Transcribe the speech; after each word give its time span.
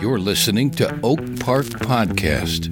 You're 0.00 0.18
listening 0.18 0.70
to 0.72 0.98
Oak 1.04 1.20
Park 1.38 1.66
Podcast. 1.66 2.66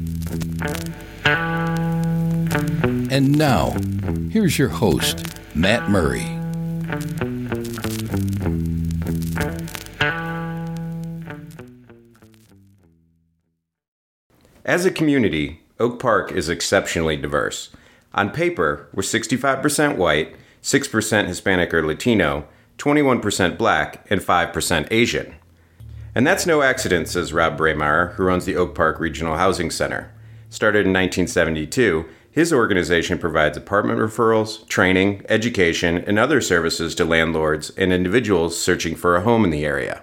And 3.12 3.38
now, 3.38 3.76
here's 4.30 4.58
your 4.58 4.70
host, 4.70 5.24
Matt 5.54 5.88
Murray. 5.88 6.26
As 14.64 14.84
a 14.84 14.90
community, 14.90 15.60
Oak 15.78 16.00
Park 16.00 16.32
is 16.32 16.48
exceptionally 16.48 17.16
diverse. 17.16 17.70
On 18.12 18.30
paper, 18.30 18.88
we're 18.92 19.02
65% 19.04 19.96
white, 19.96 20.34
6% 20.62 21.26
Hispanic 21.28 21.72
or 21.72 21.86
Latino, 21.86 22.48
21% 22.78 23.58
black, 23.58 24.06
and 24.10 24.20
5% 24.20 24.88
Asian. 24.90 25.34
And 26.14 26.26
that's 26.26 26.46
no 26.46 26.62
accident, 26.62 27.08
says 27.08 27.32
Rob 27.32 27.58
Breymaier, 27.58 28.14
who 28.14 28.24
runs 28.24 28.44
the 28.44 28.56
Oak 28.56 28.74
Park 28.74 29.00
Regional 29.00 29.36
Housing 29.36 29.70
Center. 29.70 30.12
Started 30.50 30.80
in 30.80 30.92
1972, 30.92 32.06
his 32.30 32.52
organization 32.52 33.18
provides 33.18 33.56
apartment 33.56 33.98
referrals, 33.98 34.66
training, 34.68 35.24
education, 35.28 35.98
and 35.98 36.18
other 36.18 36.40
services 36.40 36.94
to 36.94 37.04
landlords 37.04 37.70
and 37.70 37.92
individuals 37.92 38.58
searching 38.58 38.94
for 38.94 39.16
a 39.16 39.22
home 39.22 39.44
in 39.44 39.50
the 39.50 39.64
area. 39.64 40.02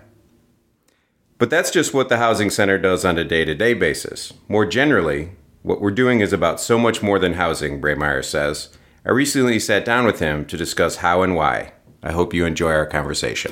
But 1.40 1.50
that's 1.50 1.72
just 1.72 1.94
what 1.94 2.10
the 2.10 2.18
Housing 2.18 2.50
Center 2.50 2.78
does 2.78 3.06
on 3.06 3.18
a 3.18 3.24
day 3.24 3.46
to 3.46 3.56
day 3.56 3.74
basis. 3.74 4.34
More 4.48 4.66
generally, 4.66 5.32
what 5.64 5.82
we're 5.82 5.92
doing 5.92 6.20
is 6.20 6.34
about 6.34 6.60
so 6.60 6.78
much 6.78 7.02
more 7.02 7.18
than 7.18 7.34
housing, 7.34 7.82
Breymaier 7.82 8.24
says. 8.24 8.70
I 9.06 9.12
recently 9.12 9.60
sat 9.60 9.86
down 9.86 10.06
with 10.06 10.20
him 10.20 10.46
to 10.46 10.58
discuss 10.58 10.98
how 10.98 11.22
and 11.22 11.36
why. 11.36 11.74
I 12.02 12.12
hope 12.14 12.34
you 12.34 12.46
enjoy 12.46 12.72
our 12.72 12.86
conversation. 12.86 13.52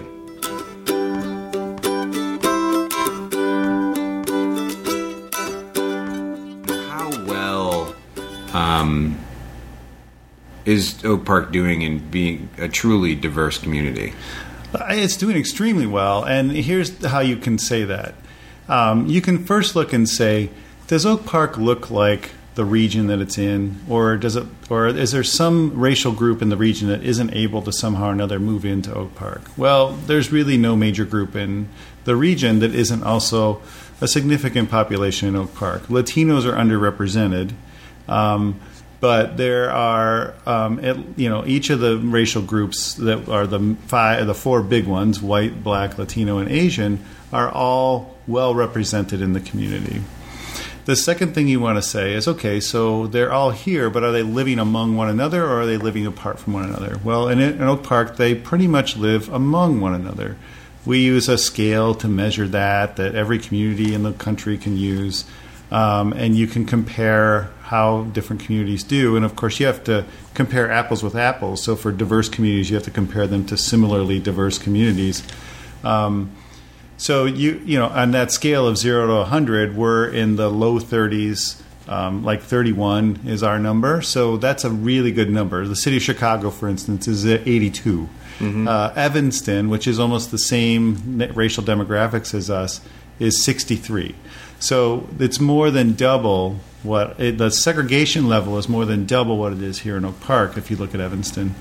How 6.87 7.09
well 7.25 7.93
um, 8.53 9.17
is 10.65 11.03
Oak 11.03 11.25
Park 11.25 11.51
doing 11.51 11.81
in 11.81 12.09
being 12.09 12.49
a 12.57 12.69
truly 12.69 13.15
diverse 13.15 13.57
community? 13.57 14.13
It's 14.73 15.17
doing 15.17 15.35
extremely 15.35 15.85
well, 15.85 16.23
and 16.23 16.51
here's 16.51 17.05
how 17.05 17.19
you 17.19 17.35
can 17.35 17.57
say 17.57 17.83
that. 17.83 18.15
Um, 18.69 19.07
you 19.07 19.21
can 19.21 19.45
first 19.45 19.75
look 19.75 19.91
and 19.91 20.07
say, 20.07 20.49
does 20.87 21.05
Oak 21.05 21.25
Park 21.25 21.57
look 21.57 21.89
like 21.89 22.31
the 22.57 22.65
region 22.65 23.05
that 23.07 23.19
it's 23.19 23.37
in, 23.37 23.79
or 23.87 24.17
does 24.17 24.35
it, 24.35 24.43
or 24.67 24.87
is 24.87 25.11
there 25.11 25.23
some 25.23 25.79
racial 25.79 26.11
group 26.11 26.41
in 26.41 26.49
the 26.49 26.57
region 26.57 26.87
that 26.89 27.03
isn't 27.03 27.31
able 27.33 27.61
to 27.61 27.71
somehow 27.71 28.09
or 28.09 28.11
another 28.11 28.39
move 28.39 28.65
into 28.65 28.91
Oak 28.93 29.13
Park? 29.13 29.43
Well, 29.55 29.93
there's 29.93 30.31
really 30.31 30.57
no 30.57 30.75
major 30.75 31.05
group 31.05 31.35
in 31.35 31.69
the 32.05 32.15
region 32.15 32.57
that 32.59 32.73
isn't 32.73 33.03
also 33.03 33.61
a 34.01 34.07
significant 34.07 34.71
population 34.71 35.29
in 35.29 35.35
Oak 35.35 35.53
Park. 35.53 35.83
Latinos 35.83 36.45
are 36.45 36.53
underrepresented. 36.53 37.53
Um, 38.07 38.59
but 38.99 39.37
there 39.37 39.71
are, 39.71 40.33
um, 40.47 40.79
it, 40.79 40.97
you 41.15 41.29
know, 41.29 41.45
each 41.45 41.69
of 41.69 41.79
the 41.79 41.97
racial 41.99 42.41
groups 42.41 42.95
that 42.95 43.29
are 43.29 43.45
the 43.45 43.75
five, 43.85 44.25
the 44.25 44.33
four 44.33 44.63
big 44.63 44.87
ones: 44.87 45.21
white, 45.21 45.63
black, 45.63 45.99
Latino, 45.99 46.39
and 46.39 46.49
Asian, 46.49 47.05
are 47.31 47.51
all 47.51 48.17
well 48.25 48.55
represented 48.55 49.21
in 49.21 49.33
the 49.33 49.39
community. 49.39 50.01
The 50.87 50.95
second 50.95 51.35
thing 51.35 51.49
you 51.49 51.59
want 51.59 51.77
to 51.77 51.81
say 51.81 52.13
is 52.13 52.29
okay, 52.29 52.61
so 52.61 53.07
they're 53.07 53.33
all 53.33 53.51
here, 53.51 53.89
but 53.89 54.05
are 54.05 54.13
they 54.13 54.23
living 54.23 54.57
among 54.57 54.95
one 54.95 55.09
another 55.09 55.43
or 55.43 55.59
are 55.59 55.65
they 55.65 55.75
living 55.75 56.05
apart 56.05 56.39
from 56.39 56.53
one 56.53 56.63
another? 56.63 56.97
Well, 57.03 57.27
in, 57.27 57.41
in 57.41 57.61
Oak 57.61 57.83
Park, 57.83 58.15
they 58.15 58.33
pretty 58.33 58.67
much 58.67 58.95
live 58.95 59.27
among 59.27 59.81
one 59.81 59.93
another. 59.93 60.37
We 60.85 60.99
use 60.99 61.27
a 61.27 61.37
scale 61.37 61.93
to 61.95 62.07
measure 62.07 62.47
that, 62.47 62.95
that 62.95 63.15
every 63.15 63.37
community 63.37 63.93
in 63.93 64.03
the 64.03 64.13
country 64.13 64.57
can 64.57 64.77
use. 64.77 65.25
Um, 65.71 66.13
and 66.13 66.37
you 66.37 66.47
can 66.47 66.65
compare 66.65 67.51
how 67.63 68.03
different 68.03 68.43
communities 68.43 68.83
do. 68.83 69.17
And 69.17 69.25
of 69.25 69.35
course, 69.35 69.59
you 69.59 69.65
have 69.65 69.83
to 69.83 70.05
compare 70.35 70.71
apples 70.71 71.03
with 71.03 71.17
apples. 71.17 71.61
So 71.61 71.75
for 71.75 71.91
diverse 71.91 72.29
communities, 72.29 72.69
you 72.69 72.77
have 72.77 72.85
to 72.85 72.91
compare 72.91 73.27
them 73.27 73.45
to 73.47 73.57
similarly 73.57 74.19
diverse 74.21 74.57
communities. 74.57 75.21
Um, 75.83 76.31
so 76.97 77.25
you 77.25 77.61
you 77.65 77.79
know 77.79 77.87
on 77.87 78.11
that 78.11 78.31
scale 78.31 78.67
of 78.67 78.77
zero 78.77 79.07
to 79.07 79.13
100, 79.13 79.75
we're 79.75 80.07
in 80.07 80.35
the 80.35 80.49
low 80.49 80.79
30s. 80.79 81.61
Um, 81.89 82.25
like 82.25 82.41
31 82.41 83.21
is 83.27 83.43
our 83.43 83.57
number, 83.57 84.01
so 84.01 84.35
that's 84.35 84.65
a 84.65 84.69
really 84.69 85.13
good 85.13 85.29
number. 85.29 85.65
The 85.65 85.73
city 85.73 85.95
of 85.95 86.03
Chicago, 86.03 86.49
for 86.49 86.67
instance, 86.67 87.07
is 87.07 87.25
at 87.25 87.47
82. 87.47 88.09
Mm-hmm. 88.39 88.67
Uh, 88.67 88.91
Evanston, 88.93 89.69
which 89.69 89.87
is 89.87 89.97
almost 89.97 90.31
the 90.31 90.37
same 90.37 91.17
racial 91.33 91.63
demographics 91.63 92.33
as 92.33 92.49
us, 92.49 92.81
is 93.19 93.41
63. 93.41 94.15
So 94.59 95.07
it's 95.19 95.39
more 95.39 95.71
than 95.71 95.93
double 95.93 96.57
what 96.83 97.19
it, 97.19 97.37
the 97.37 97.51
segregation 97.51 98.27
level 98.27 98.57
is 98.57 98.69
more 98.69 98.85
than 98.85 99.05
double 99.05 99.37
what 99.37 99.53
it 99.53 99.61
is 99.61 99.79
here 99.79 99.97
in 99.97 100.05
Oak 100.05 100.19
Park 100.19 100.57
if 100.57 100.69
you 100.69 100.77
look 100.77 100.93
at 100.93 101.01
Evanston. 101.01 101.55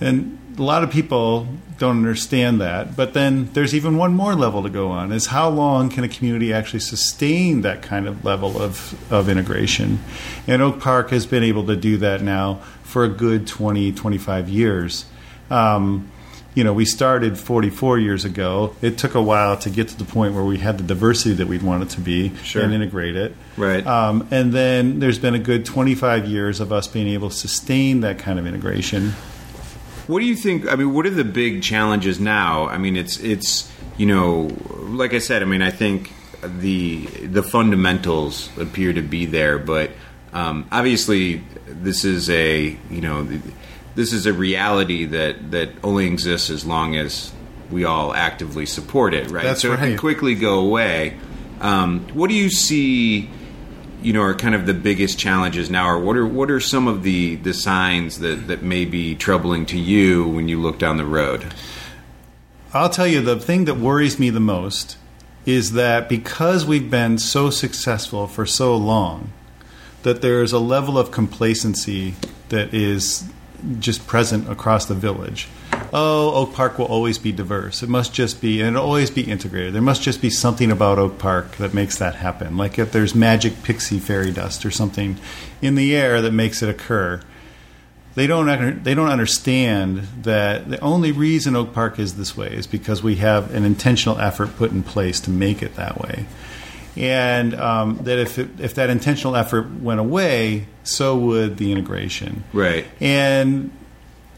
And 0.00 0.38
a 0.58 0.62
lot 0.62 0.82
of 0.82 0.90
people 0.90 1.46
don't 1.78 1.96
understand 1.96 2.60
that. 2.60 2.94
But 2.94 3.14
then 3.14 3.50
there's 3.54 3.74
even 3.74 3.96
one 3.96 4.14
more 4.14 4.34
level 4.34 4.62
to 4.62 4.68
go 4.68 4.88
on 4.88 5.12
is 5.12 5.26
how 5.26 5.48
long 5.48 5.88
can 5.88 6.04
a 6.04 6.08
community 6.08 6.52
actually 6.52 6.80
sustain 6.80 7.62
that 7.62 7.82
kind 7.82 8.06
of 8.06 8.24
level 8.24 8.60
of, 8.60 9.12
of 9.12 9.28
integration? 9.28 10.00
And 10.46 10.62
Oak 10.62 10.80
Park 10.80 11.10
has 11.10 11.26
been 11.26 11.42
able 11.42 11.66
to 11.66 11.76
do 11.76 11.96
that 11.98 12.22
now 12.22 12.60
for 12.82 13.04
a 13.04 13.08
good 13.08 13.46
20, 13.46 13.92
25 13.92 14.48
years. 14.48 15.06
Um, 15.50 16.10
you 16.54 16.64
know, 16.64 16.72
we 16.72 16.84
started 16.84 17.38
44 17.38 17.98
years 17.98 18.24
ago. 18.24 18.74
It 18.82 18.98
took 18.98 19.14
a 19.14 19.22
while 19.22 19.56
to 19.58 19.70
get 19.70 19.88
to 19.88 19.96
the 19.96 20.04
point 20.04 20.34
where 20.34 20.42
we 20.42 20.58
had 20.58 20.78
the 20.78 20.84
diversity 20.84 21.34
that 21.36 21.46
we'd 21.46 21.62
want 21.62 21.84
it 21.84 21.90
to 21.90 22.00
be 22.00 22.34
sure. 22.42 22.62
and 22.62 22.74
integrate 22.74 23.16
it. 23.16 23.34
Right. 23.56 23.86
Um, 23.86 24.26
and 24.30 24.52
then 24.52 24.98
there's 24.98 25.18
been 25.18 25.34
a 25.34 25.38
good 25.38 25.64
25 25.64 26.26
years 26.26 26.58
of 26.60 26.72
us 26.72 26.88
being 26.88 27.06
able 27.08 27.30
to 27.30 27.36
sustain 27.36 28.00
that 28.00 28.18
kind 28.18 28.38
of 28.38 28.46
integration. 28.46 29.14
What 30.06 30.20
do 30.20 30.26
you 30.26 30.36
think? 30.36 30.70
I 30.70 30.76
mean, 30.76 30.92
what 30.92 31.06
are 31.06 31.10
the 31.10 31.24
big 31.24 31.62
challenges 31.62 32.20
now? 32.20 32.66
I 32.66 32.78
mean, 32.78 32.96
it's 32.96 33.18
it's 33.20 33.70
you 33.96 34.06
know, 34.06 34.50
like 34.88 35.14
I 35.14 35.18
said, 35.18 35.42
I 35.42 35.46
mean, 35.46 35.62
I 35.62 35.70
think 35.70 36.12
the 36.42 37.06
the 37.06 37.42
fundamentals 37.42 38.50
appear 38.58 38.92
to 38.92 39.02
be 39.02 39.26
there, 39.26 39.58
but 39.58 39.90
um, 40.32 40.66
obviously, 40.70 41.42
this 41.66 42.04
is 42.04 42.30
a 42.30 42.76
you 42.90 43.00
know, 43.00 43.28
this 43.94 44.12
is 44.12 44.26
a 44.26 44.32
reality 44.32 45.04
that 45.06 45.50
that 45.50 45.70
only 45.82 46.06
exists 46.06 46.50
as 46.50 46.64
long 46.64 46.96
as 46.96 47.32
we 47.70 47.84
all 47.84 48.14
actively 48.14 48.66
support 48.66 49.14
it, 49.14 49.30
right? 49.30 49.44
That's 49.44 49.62
so 49.62 49.70
right. 49.70 49.78
it 49.78 49.82
can 49.82 49.98
quickly 49.98 50.34
go 50.34 50.60
away. 50.60 51.16
Um, 51.60 52.08
what 52.14 52.28
do 52.30 52.34
you 52.34 52.50
see? 52.50 53.30
You 54.02 54.12
know 54.12 54.22
are 54.22 54.34
kind 54.34 54.54
of 54.54 54.66
the 54.66 54.74
biggest 54.74 55.18
challenges 55.18 55.70
now 55.70 55.88
or 55.88 55.98
what 55.98 56.16
are 56.16 56.26
what 56.26 56.50
are 56.50 56.60
some 56.60 56.86
of 56.86 57.02
the 57.02 57.36
the 57.36 57.54
signs 57.54 58.18
that 58.18 58.48
that 58.48 58.62
may 58.62 58.84
be 58.84 59.14
troubling 59.14 59.66
to 59.66 59.78
you 59.78 60.26
when 60.26 60.48
you 60.48 60.60
look 60.60 60.78
down 60.78 60.96
the 60.96 61.04
road 61.04 61.52
I'll 62.72 62.90
tell 62.90 63.06
you 63.06 63.20
the 63.20 63.38
thing 63.40 63.64
that 63.64 63.76
worries 63.76 64.18
me 64.18 64.30
the 64.30 64.40
most 64.40 64.96
is 65.46 65.72
that 65.72 66.08
because 66.08 66.64
we've 66.64 66.90
been 66.90 67.18
so 67.18 67.50
successful 67.50 68.26
for 68.26 68.46
so 68.46 68.76
long 68.76 69.32
that 70.02 70.22
there's 70.22 70.52
a 70.52 70.58
level 70.58 70.98
of 70.98 71.10
complacency 71.10 72.14
that 72.48 72.72
is 72.72 73.28
just 73.78 74.06
present 74.06 74.48
across 74.50 74.86
the 74.86 74.94
village. 74.94 75.48
Oh, 75.92 76.34
Oak 76.34 76.54
Park 76.54 76.78
will 76.78 76.86
always 76.86 77.18
be 77.18 77.32
diverse. 77.32 77.82
It 77.82 77.88
must 77.88 78.14
just 78.14 78.40
be, 78.40 78.60
and 78.60 78.76
it'll 78.76 78.86
always 78.86 79.10
be 79.10 79.22
integrated. 79.22 79.74
There 79.74 79.82
must 79.82 80.02
just 80.02 80.22
be 80.22 80.30
something 80.30 80.70
about 80.70 80.98
Oak 80.98 81.18
Park 81.18 81.56
that 81.56 81.74
makes 81.74 81.98
that 81.98 82.16
happen. 82.16 82.56
Like 82.56 82.78
if 82.78 82.92
there's 82.92 83.14
magic 83.14 83.62
pixie 83.62 83.98
fairy 83.98 84.30
dust 84.30 84.64
or 84.64 84.70
something 84.70 85.18
in 85.60 85.74
the 85.74 85.96
air 85.96 86.22
that 86.22 86.32
makes 86.32 86.62
it 86.62 86.68
occur. 86.68 87.20
They 88.14 88.26
don't, 88.26 88.82
they 88.82 88.94
don't 88.94 89.08
understand 89.08 89.98
that 90.22 90.68
the 90.68 90.80
only 90.80 91.12
reason 91.12 91.54
Oak 91.56 91.72
Park 91.72 91.98
is 91.98 92.16
this 92.16 92.36
way 92.36 92.52
is 92.52 92.66
because 92.66 93.02
we 93.02 93.16
have 93.16 93.54
an 93.54 93.64
intentional 93.64 94.18
effort 94.18 94.56
put 94.56 94.72
in 94.72 94.82
place 94.82 95.20
to 95.20 95.30
make 95.30 95.62
it 95.62 95.76
that 95.76 96.00
way 96.00 96.26
and 96.96 97.54
um, 97.54 97.98
that 98.02 98.18
if 98.18 98.38
it, 98.38 98.48
if 98.58 98.74
that 98.74 98.90
intentional 98.90 99.36
effort 99.36 99.70
went 99.80 100.00
away, 100.00 100.66
so 100.82 101.16
would 101.16 101.56
the 101.56 101.72
integration. 101.72 102.44
Right. 102.52 102.86
And 103.00 103.70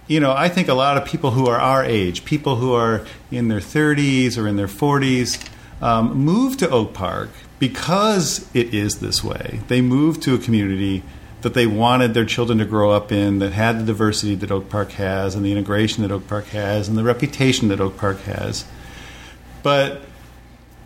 you 0.07 0.21
know, 0.21 0.33
I 0.33 0.49
think 0.49 0.69
a 0.69 0.75
lot 0.75 0.97
of 0.97 1.05
people 1.05 1.31
who 1.31 1.47
are 1.47 1.59
our 1.59 1.85
age, 1.85 2.25
people 2.25 2.57
who 2.57 2.75
are 2.75 3.07
in 3.31 3.49
their 3.49 3.61
30s 3.61 4.37
or 4.37 4.49
in 4.49 4.57
their 4.57 4.67
40s, 4.67 5.49
um, 5.81 6.15
move 6.15 6.57
to 6.59 6.69
Oak 6.71 6.93
Park 6.93 7.31
because 7.59 8.49
it 8.55 8.75
is 8.75 9.01
this 9.01 9.23
way. 9.23 9.61
They 9.69 9.81
move 9.81 10.21
to 10.21 10.35
a 10.35 10.39
community 10.39 11.03
that 11.43 11.55
they 11.55 11.67
wanted 11.67 12.15
their 12.15 12.25
children 12.25 12.59
to 12.59 12.65
grow 12.65 12.91
up 12.91 13.13
in, 13.13 13.41
that 13.41 13.53
had 13.53 13.81
the 13.81 13.85
diversity 13.85 14.35
that 14.37 14.51
Oak 14.51 14.69
Park 14.69 14.93
has, 14.93 15.35
and 15.35 15.45
the 15.45 15.53
integration 15.53 16.03
that 16.03 16.13
Oak 16.13 16.27
Park 16.29 16.47
has, 16.47 16.89
and 16.89 16.97
the 16.97 17.03
reputation 17.03 17.69
that 17.69 17.81
Oak 17.81 17.97
Park 17.97 18.21
has. 18.23 18.65
But 19.63 20.03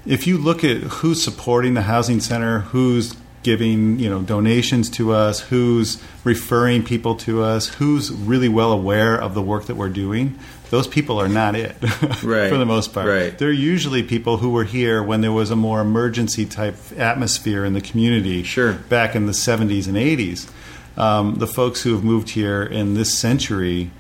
if 0.06 0.26
you 0.26 0.38
look 0.38 0.64
at 0.64 0.78
who's 0.78 1.22
supporting 1.22 1.74
the 1.74 1.82
housing 1.82 2.20
center, 2.20 2.60
who's 2.60 3.16
giving 3.46 3.98
you 4.00 4.10
know 4.10 4.20
donations 4.22 4.90
to 4.90 5.12
us, 5.12 5.38
who's 5.40 6.02
referring 6.24 6.82
people 6.82 7.14
to 7.14 7.42
us, 7.42 7.68
who's 7.76 8.10
really 8.10 8.48
well 8.48 8.72
aware 8.72 9.14
of 9.16 9.34
the 9.34 9.40
work 9.40 9.66
that 9.66 9.76
we're 9.76 9.88
doing, 9.88 10.36
those 10.70 10.88
people 10.88 11.20
are 11.20 11.28
not 11.28 11.54
it 11.54 11.76
Right. 12.24 12.50
for 12.50 12.58
the 12.58 12.66
most 12.66 12.92
part. 12.92 13.06
Right. 13.08 13.38
They're 13.38 13.52
usually 13.52 14.02
people 14.02 14.38
who 14.38 14.50
were 14.50 14.64
here 14.64 15.00
when 15.00 15.20
there 15.20 15.30
was 15.30 15.52
a 15.52 15.56
more 15.56 15.80
emergency 15.80 16.44
type 16.44 16.74
atmosphere 16.98 17.64
in 17.64 17.72
the 17.72 17.80
community 17.80 18.42
Sure. 18.42 18.72
back 18.72 19.14
in 19.14 19.26
the 19.26 19.32
70s 19.32 19.86
and 19.86 19.96
80s. 19.96 20.50
Um, 20.98 21.36
the 21.36 21.46
folks 21.46 21.82
who 21.82 21.92
have 21.94 22.02
moved 22.02 22.30
here 22.30 22.62
in 22.64 22.94
this 22.94 23.16
century 23.16 23.90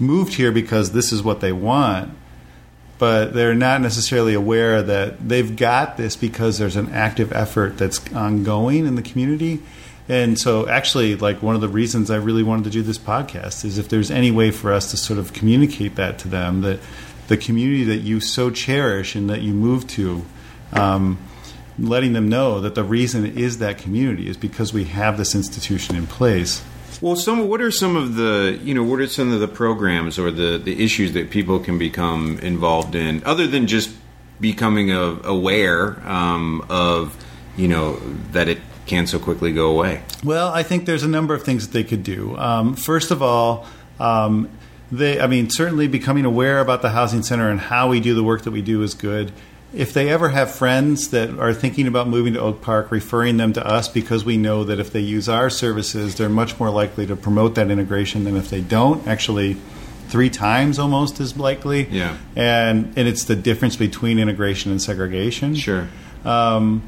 moved 0.00 0.34
here 0.34 0.50
because 0.50 0.90
this 0.90 1.12
is 1.12 1.22
what 1.22 1.40
they 1.40 1.52
want, 1.52 2.10
but 2.98 3.34
they're 3.34 3.54
not 3.54 3.80
necessarily 3.80 4.34
aware 4.34 4.82
that 4.82 5.28
they've 5.28 5.54
got 5.56 5.96
this 5.96 6.16
because 6.16 6.58
there's 6.58 6.76
an 6.76 6.90
active 6.92 7.32
effort 7.32 7.76
that's 7.76 8.00
ongoing 8.12 8.86
in 8.86 8.94
the 8.94 9.02
community. 9.02 9.60
And 10.08 10.38
so, 10.38 10.68
actually, 10.68 11.16
like 11.16 11.42
one 11.42 11.56
of 11.56 11.60
the 11.60 11.68
reasons 11.68 12.10
I 12.10 12.16
really 12.16 12.42
wanted 12.42 12.64
to 12.64 12.70
do 12.70 12.82
this 12.82 12.98
podcast 12.98 13.64
is 13.64 13.76
if 13.76 13.88
there's 13.88 14.10
any 14.10 14.30
way 14.30 14.50
for 14.50 14.72
us 14.72 14.90
to 14.92 14.96
sort 14.96 15.18
of 15.18 15.32
communicate 15.32 15.96
that 15.96 16.18
to 16.20 16.28
them 16.28 16.60
that 16.60 16.80
the 17.28 17.36
community 17.36 17.84
that 17.84 17.98
you 17.98 18.20
so 18.20 18.50
cherish 18.50 19.16
and 19.16 19.28
that 19.28 19.42
you 19.42 19.52
move 19.52 19.86
to, 19.88 20.24
um, 20.72 21.18
letting 21.78 22.12
them 22.12 22.28
know 22.28 22.60
that 22.60 22.74
the 22.74 22.84
reason 22.84 23.26
is 23.36 23.58
that 23.58 23.78
community 23.78 24.28
is 24.28 24.36
because 24.36 24.72
we 24.72 24.84
have 24.84 25.18
this 25.18 25.34
institution 25.34 25.96
in 25.96 26.06
place. 26.06 26.62
Well, 27.00 27.16
some 27.16 27.48
what 27.48 27.60
are 27.60 27.70
some 27.70 27.96
of 27.96 28.14
the 28.14 28.58
you 28.62 28.74
know 28.74 28.82
what 28.82 29.00
are 29.00 29.06
some 29.06 29.32
of 29.32 29.40
the 29.40 29.48
programs 29.48 30.18
or 30.18 30.30
the 30.30 30.58
the 30.58 30.82
issues 30.82 31.12
that 31.12 31.30
people 31.30 31.58
can 31.58 31.78
become 31.78 32.38
involved 32.38 32.94
in 32.94 33.22
other 33.24 33.46
than 33.46 33.66
just 33.66 33.94
becoming 34.40 34.90
a, 34.90 35.18
aware 35.24 36.00
um, 36.08 36.64
of 36.68 37.16
you 37.56 37.68
know 37.68 37.96
that 38.32 38.48
it 38.48 38.58
can 38.86 39.06
so 39.06 39.18
quickly 39.18 39.52
go 39.52 39.70
away. 39.70 40.02
Well, 40.24 40.48
I 40.52 40.62
think 40.62 40.86
there's 40.86 41.02
a 41.02 41.08
number 41.08 41.34
of 41.34 41.42
things 41.42 41.66
that 41.66 41.72
they 41.72 41.84
could 41.84 42.02
do. 42.02 42.36
Um, 42.36 42.76
first 42.76 43.10
of 43.10 43.20
all, 43.20 43.66
um, 43.98 44.48
they, 44.90 45.20
I 45.20 45.26
mean, 45.26 45.50
certainly 45.50 45.88
becoming 45.88 46.24
aware 46.24 46.60
about 46.60 46.82
the 46.82 46.90
housing 46.90 47.22
center 47.22 47.50
and 47.50 47.58
how 47.58 47.88
we 47.88 48.00
do 48.00 48.14
the 48.14 48.22
work 48.22 48.42
that 48.42 48.52
we 48.52 48.62
do 48.62 48.82
is 48.82 48.94
good. 48.94 49.32
If 49.76 49.92
they 49.92 50.08
ever 50.08 50.30
have 50.30 50.50
friends 50.50 51.10
that 51.10 51.38
are 51.38 51.52
thinking 51.52 51.86
about 51.86 52.08
moving 52.08 52.32
to 52.32 52.40
Oak 52.40 52.62
Park, 52.62 52.90
referring 52.90 53.36
them 53.36 53.52
to 53.52 53.66
us 53.66 53.88
because 53.88 54.24
we 54.24 54.38
know 54.38 54.64
that 54.64 54.80
if 54.80 54.90
they 54.90 55.00
use 55.00 55.28
our 55.28 55.50
services, 55.50 56.14
they're 56.14 56.30
much 56.30 56.58
more 56.58 56.70
likely 56.70 57.06
to 57.06 57.14
promote 57.14 57.56
that 57.56 57.70
integration 57.70 58.24
than 58.24 58.36
if 58.36 58.48
they 58.48 58.62
don't. 58.62 59.06
Actually, 59.06 59.58
three 60.08 60.30
times 60.30 60.78
almost 60.78 61.20
as 61.20 61.36
likely. 61.36 61.86
Yeah. 61.88 62.16
And 62.34 62.94
and 62.96 63.06
it's 63.06 63.24
the 63.24 63.36
difference 63.36 63.76
between 63.76 64.18
integration 64.18 64.70
and 64.70 64.80
segregation. 64.80 65.54
Sure. 65.54 65.88
Um, 66.24 66.82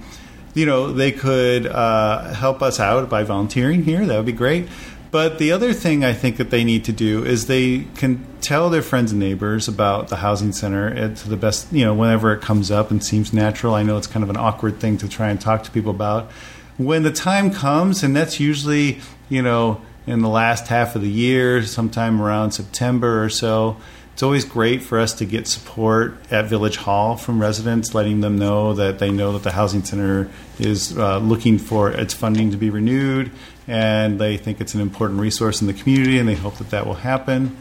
you 0.55 0.67
know, 0.67 0.93
they 0.93 1.13
could 1.13 1.67
uh, 1.67 2.33
help 2.35 2.63
us 2.63 2.81
out 2.81 3.09
by 3.09 3.23
volunteering 3.23 3.85
here. 3.85 4.07
That 4.07 4.17
would 4.17 4.27
be 4.27 4.33
great. 4.33 4.67
But 5.11 5.39
the 5.39 5.53
other 5.53 5.73
thing 5.73 6.05
I 6.05 6.13
think 6.13 6.37
that 6.37 6.51
they 6.51 6.65
need 6.65 6.85
to 6.85 6.93
do 6.93 7.25
is 7.25 7.47
they 7.47 7.87
can 7.97 8.27
tell 8.41 8.69
their 8.69 8.83
friends 8.83 9.11
and 9.11 9.21
neighbors 9.21 9.67
about 9.67 10.09
the 10.09 10.17
housing 10.17 10.53
center 10.53 11.15
to 11.15 11.29
the 11.29 11.37
best, 11.37 11.73
you 11.73 11.85
know, 11.85 11.95
whenever 11.95 12.33
it 12.33 12.43
comes 12.43 12.71
up 12.71 12.91
and 12.91 13.03
seems 13.03 13.33
natural. 13.33 13.75
I 13.75 13.83
know 13.83 13.97
it's 13.97 14.07
kind 14.07 14.23
of 14.23 14.29
an 14.29 14.37
awkward 14.37 14.81
thing 14.81 14.99
to 14.99 15.09
try 15.09 15.31
and 15.31 15.41
talk 15.41 15.63
to 15.65 15.71
people 15.71 15.91
about. 15.91 16.31
When 16.77 17.03
the 17.03 17.11
time 17.11 17.51
comes, 17.53 18.03
and 18.03 18.15
that's 18.15 18.39
usually, 18.39 19.01
you 19.29 19.43
know, 19.43 19.81
in 20.07 20.21
the 20.21 20.29
last 20.29 20.69
half 20.69 20.95
of 20.95 21.03
the 21.03 21.11
year, 21.11 21.63
sometime 21.63 22.21
around 22.21 22.53
September 22.53 23.25
or 23.25 23.29
so, 23.29 23.77
it's 24.13 24.23
always 24.23 24.45
great 24.45 24.83
for 24.83 24.99
us 24.99 25.15
to 25.15 25.25
get 25.25 25.47
support 25.47 26.17
at 26.31 26.47
Village 26.47 26.77
Hall 26.77 27.17
from 27.17 27.41
residents, 27.41 27.95
letting 27.95 28.21
them 28.21 28.37
know 28.37 28.75
that 28.75 28.99
they 28.99 29.11
know 29.11 29.33
that 29.33 29.43
the 29.45 29.53
housing 29.53 29.85
center 29.85 30.29
is 30.59 30.97
uh, 30.99 31.19
looking 31.19 31.57
for 31.59 31.91
its 31.91 32.15
funding 32.15 32.51
to 32.51 32.57
be 32.57 32.69
renewed, 32.69 33.31
and 33.69 34.19
they 34.19 34.37
think 34.37 34.61
it's 34.61 34.75
an 34.75 34.81
important 34.81 35.21
resource 35.21 35.61
in 35.61 35.67
the 35.67 35.75
community, 35.75 36.19
and 36.19 36.29
they 36.29 36.35
hope 36.35 36.57
that 36.57 36.71
that 36.71 36.87
will 36.87 36.95
happen. 36.95 37.57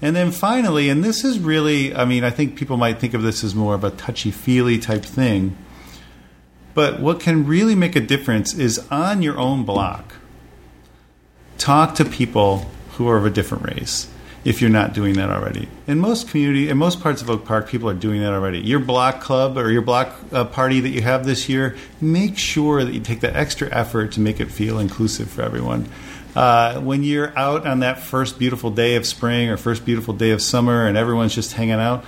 And 0.00 0.16
then 0.16 0.32
finally, 0.32 0.88
and 0.88 1.04
this 1.04 1.22
is 1.22 1.38
really, 1.38 1.94
I 1.94 2.04
mean, 2.04 2.24
I 2.24 2.30
think 2.30 2.56
people 2.56 2.76
might 2.76 2.98
think 2.98 3.14
of 3.14 3.22
this 3.22 3.44
as 3.44 3.54
more 3.54 3.74
of 3.74 3.84
a 3.84 3.90
touchy 3.90 4.32
feely 4.32 4.78
type 4.78 5.04
thing, 5.04 5.56
but 6.74 7.00
what 7.00 7.20
can 7.20 7.46
really 7.46 7.74
make 7.74 7.94
a 7.94 8.00
difference 8.00 8.54
is 8.54 8.84
on 8.90 9.22
your 9.22 9.38
own 9.38 9.64
block, 9.64 10.14
talk 11.58 11.94
to 11.96 12.04
people 12.04 12.66
who 12.92 13.06
are 13.08 13.16
of 13.16 13.26
a 13.26 13.30
different 13.30 13.64
race 13.64 14.08
if 14.44 14.60
you're 14.60 14.70
not 14.70 14.92
doing 14.92 15.14
that 15.14 15.30
already. 15.30 15.68
In 15.86 15.98
most 15.98 16.28
community, 16.28 16.68
in 16.68 16.76
most 16.76 17.00
parts 17.00 17.22
of 17.22 17.30
Oak 17.30 17.44
Park, 17.44 17.68
people 17.68 17.88
are 17.88 17.94
doing 17.94 18.20
that 18.20 18.32
already. 18.32 18.58
Your 18.58 18.80
block 18.80 19.20
club 19.20 19.56
or 19.56 19.70
your 19.70 19.82
block 19.82 20.14
uh, 20.32 20.44
party 20.44 20.80
that 20.80 20.88
you 20.88 21.02
have 21.02 21.24
this 21.24 21.48
year, 21.48 21.76
make 22.00 22.36
sure 22.36 22.84
that 22.84 22.92
you 22.92 23.00
take 23.00 23.20
that 23.20 23.36
extra 23.36 23.68
effort 23.70 24.12
to 24.12 24.20
make 24.20 24.40
it 24.40 24.50
feel 24.50 24.78
inclusive 24.78 25.30
for 25.30 25.42
everyone. 25.42 25.88
Uh, 26.34 26.80
when 26.80 27.04
you're 27.04 27.36
out 27.38 27.66
on 27.66 27.80
that 27.80 28.00
first 28.00 28.38
beautiful 28.38 28.70
day 28.70 28.96
of 28.96 29.06
spring 29.06 29.50
or 29.50 29.56
first 29.56 29.84
beautiful 29.84 30.14
day 30.14 30.30
of 30.30 30.40
summer 30.40 30.86
and 30.86 30.96
everyone's 30.96 31.34
just 31.34 31.52
hanging 31.52 31.72
out, 31.72 32.04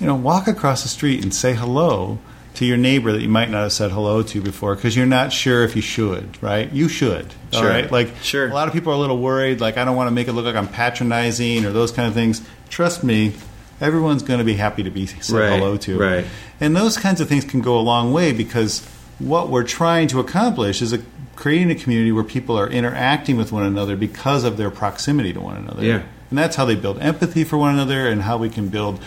you 0.00 0.06
know, 0.06 0.14
walk 0.14 0.48
across 0.48 0.82
the 0.82 0.88
street 0.88 1.22
and 1.22 1.34
say 1.34 1.54
hello 1.54 2.18
to 2.56 2.64
your 2.64 2.76
neighbor 2.76 3.12
that 3.12 3.20
you 3.22 3.28
might 3.28 3.50
not 3.50 3.62
have 3.62 3.72
said 3.72 3.90
hello 3.90 4.22
to 4.22 4.40
before 4.40 4.74
because 4.74 4.96
you're 4.96 5.06
not 5.06 5.32
sure 5.32 5.62
if 5.64 5.76
you 5.76 5.82
should, 5.82 6.42
right? 6.42 6.72
You 6.72 6.88
should, 6.88 7.26
all 7.52 7.60
Sure. 7.60 7.68
right? 7.70 7.90
Like, 7.90 8.10
Sure. 8.22 8.48
a 8.48 8.52
lot 8.54 8.66
of 8.68 8.74
people 8.74 8.92
are 8.92 8.96
a 8.96 8.98
little 8.98 9.18
worried, 9.18 9.60
like, 9.60 9.76
I 9.76 9.84
don't 9.84 9.96
want 9.96 10.08
to 10.08 10.12
make 10.14 10.26
it 10.28 10.32
look 10.32 10.44
like 10.46 10.56
I'm 10.56 10.68
patronizing 10.68 11.64
or 11.64 11.70
those 11.72 11.92
kind 11.92 12.08
of 12.08 12.14
things. 12.14 12.40
Trust 12.70 13.04
me, 13.04 13.32
everyone's 13.80 14.22
going 14.22 14.38
to 14.38 14.44
be 14.44 14.54
happy 14.54 14.82
to 14.82 14.90
be 14.90 15.06
said 15.06 15.36
Right, 15.36 15.58
hello 15.58 15.76
to. 15.76 15.98
right. 15.98 16.24
And 16.60 16.74
those 16.74 16.96
kinds 16.96 17.20
of 17.20 17.28
things 17.28 17.44
can 17.44 17.60
go 17.60 17.78
a 17.78 17.80
long 17.80 18.12
way 18.12 18.32
because 18.32 18.82
what 19.18 19.48
we're 19.50 19.62
trying 19.64 20.08
to 20.08 20.20
accomplish 20.20 20.80
is 20.82 20.92
a, 20.92 21.00
creating 21.36 21.70
a 21.70 21.74
community 21.74 22.12
where 22.12 22.24
people 22.24 22.58
are 22.58 22.68
interacting 22.68 23.36
with 23.36 23.52
one 23.52 23.64
another 23.64 23.96
because 23.96 24.44
of 24.44 24.56
their 24.56 24.70
proximity 24.70 25.32
to 25.34 25.40
one 25.40 25.56
another. 25.56 25.84
Yeah. 25.84 26.02
And 26.30 26.38
that's 26.38 26.56
how 26.56 26.64
they 26.64 26.74
build 26.74 26.98
empathy 27.00 27.44
for 27.44 27.56
one 27.58 27.74
another 27.74 28.08
and 28.08 28.22
how 28.22 28.36
we 28.38 28.48
can 28.48 28.68
build 28.68 28.98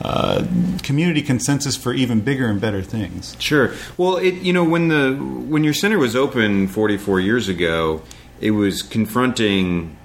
uh, 0.00 0.46
community 0.82 1.22
consensus 1.22 1.76
for 1.76 1.92
even 1.92 2.20
bigger 2.20 2.46
and 2.46 2.60
better 2.60 2.82
things. 2.82 3.36
Sure. 3.38 3.72
Well, 3.96 4.16
it 4.16 4.34
you 4.34 4.52
know 4.52 4.64
when 4.64 4.88
the 4.88 5.14
when 5.14 5.64
your 5.64 5.74
center 5.74 5.98
was 5.98 6.14
open 6.14 6.68
44 6.68 7.20
years 7.20 7.48
ago, 7.48 8.02
it 8.40 8.52
was 8.52 8.82
confronting 8.82 9.96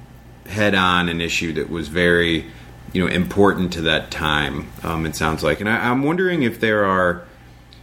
head 0.47 0.75
on 0.75 1.09
an 1.09 1.21
issue 1.21 1.53
that 1.53 1.69
was 1.69 1.87
very 1.87 2.45
you 2.91 3.03
know 3.03 3.07
important 3.07 3.73
to 3.73 3.81
that 3.81 4.11
time. 4.11 4.71
Um, 4.83 5.05
it 5.05 5.15
sounds 5.15 5.43
like, 5.43 5.59
and 5.59 5.69
I, 5.69 5.89
I'm 5.89 6.03
wondering 6.03 6.43
if 6.43 6.59
there 6.59 6.85
are 6.85 7.25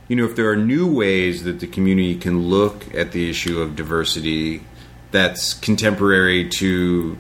you 0.09 0.17
know 0.17 0.25
if 0.25 0.35
there 0.35 0.51
are 0.51 0.57
new 0.57 0.93
ways 0.93 1.45
that 1.45 1.61
the 1.61 1.67
community 1.67 2.17
can 2.17 2.49
look 2.49 2.93
at 2.95 3.12
the 3.12 3.31
issue 3.31 3.61
of 3.61 3.77
diversity 3.77 4.65
that's 5.12 5.55
contemporary 5.55 6.49
to 6.49 7.17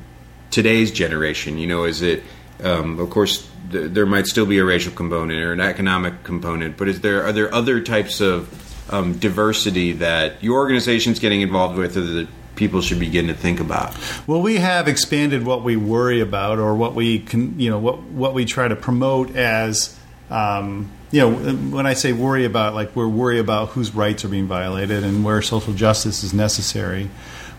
today's 0.50 0.90
generation. 0.90 1.58
You 1.58 1.66
know, 1.66 1.84
is 1.84 2.02
it 2.02 2.22
um, 2.64 2.98
of 2.98 3.10
course 3.10 3.48
th- 3.72 3.92
there 3.92 4.06
might 4.06 4.26
still 4.26 4.46
be 4.46 4.58
a 4.58 4.64
racial 4.64 4.92
component 4.92 5.38
or 5.40 5.52
an 5.52 5.60
economic 5.60 6.24
component, 6.24 6.76
but 6.76 6.88
is 6.88 7.00
there 7.00 7.24
are 7.24 7.32
there 7.32 7.52
other 7.54 7.80
types 7.80 8.20
of 8.20 8.48
um, 8.92 9.18
diversity 9.18 9.92
that 9.92 10.42
your 10.42 10.58
organization's 10.58 11.18
getting 11.18 11.40
involved 11.42 11.78
with, 11.78 11.96
or 11.96 12.00
that 12.00 12.28
people 12.56 12.80
should 12.80 12.98
begin 12.98 13.28
to 13.28 13.34
think 13.34 13.60
about? 13.60 13.96
Well, 14.26 14.42
we 14.42 14.56
have 14.56 14.88
expanded 14.88 15.46
what 15.46 15.62
we 15.62 15.76
worry 15.76 16.20
about, 16.20 16.58
or 16.58 16.74
what 16.74 16.94
we 16.94 17.20
can, 17.20 17.58
you 17.58 17.70
know, 17.70 17.78
what 17.78 18.02
what 18.02 18.34
we 18.34 18.44
try 18.44 18.68
to 18.68 18.76
promote 18.76 19.36
as, 19.36 19.98
um, 20.28 20.90
you 21.10 21.20
know, 21.20 21.32
when 21.74 21.86
I 21.86 21.94
say 21.94 22.12
worry 22.12 22.44
about, 22.44 22.74
like 22.74 22.94
we're 22.94 23.08
worried 23.08 23.38
about 23.38 23.70
whose 23.70 23.94
rights 23.94 24.24
are 24.24 24.28
being 24.28 24.46
violated 24.46 25.04
and 25.04 25.24
where 25.24 25.40
social 25.42 25.72
justice 25.72 26.22
is 26.22 26.34
necessary. 26.34 27.08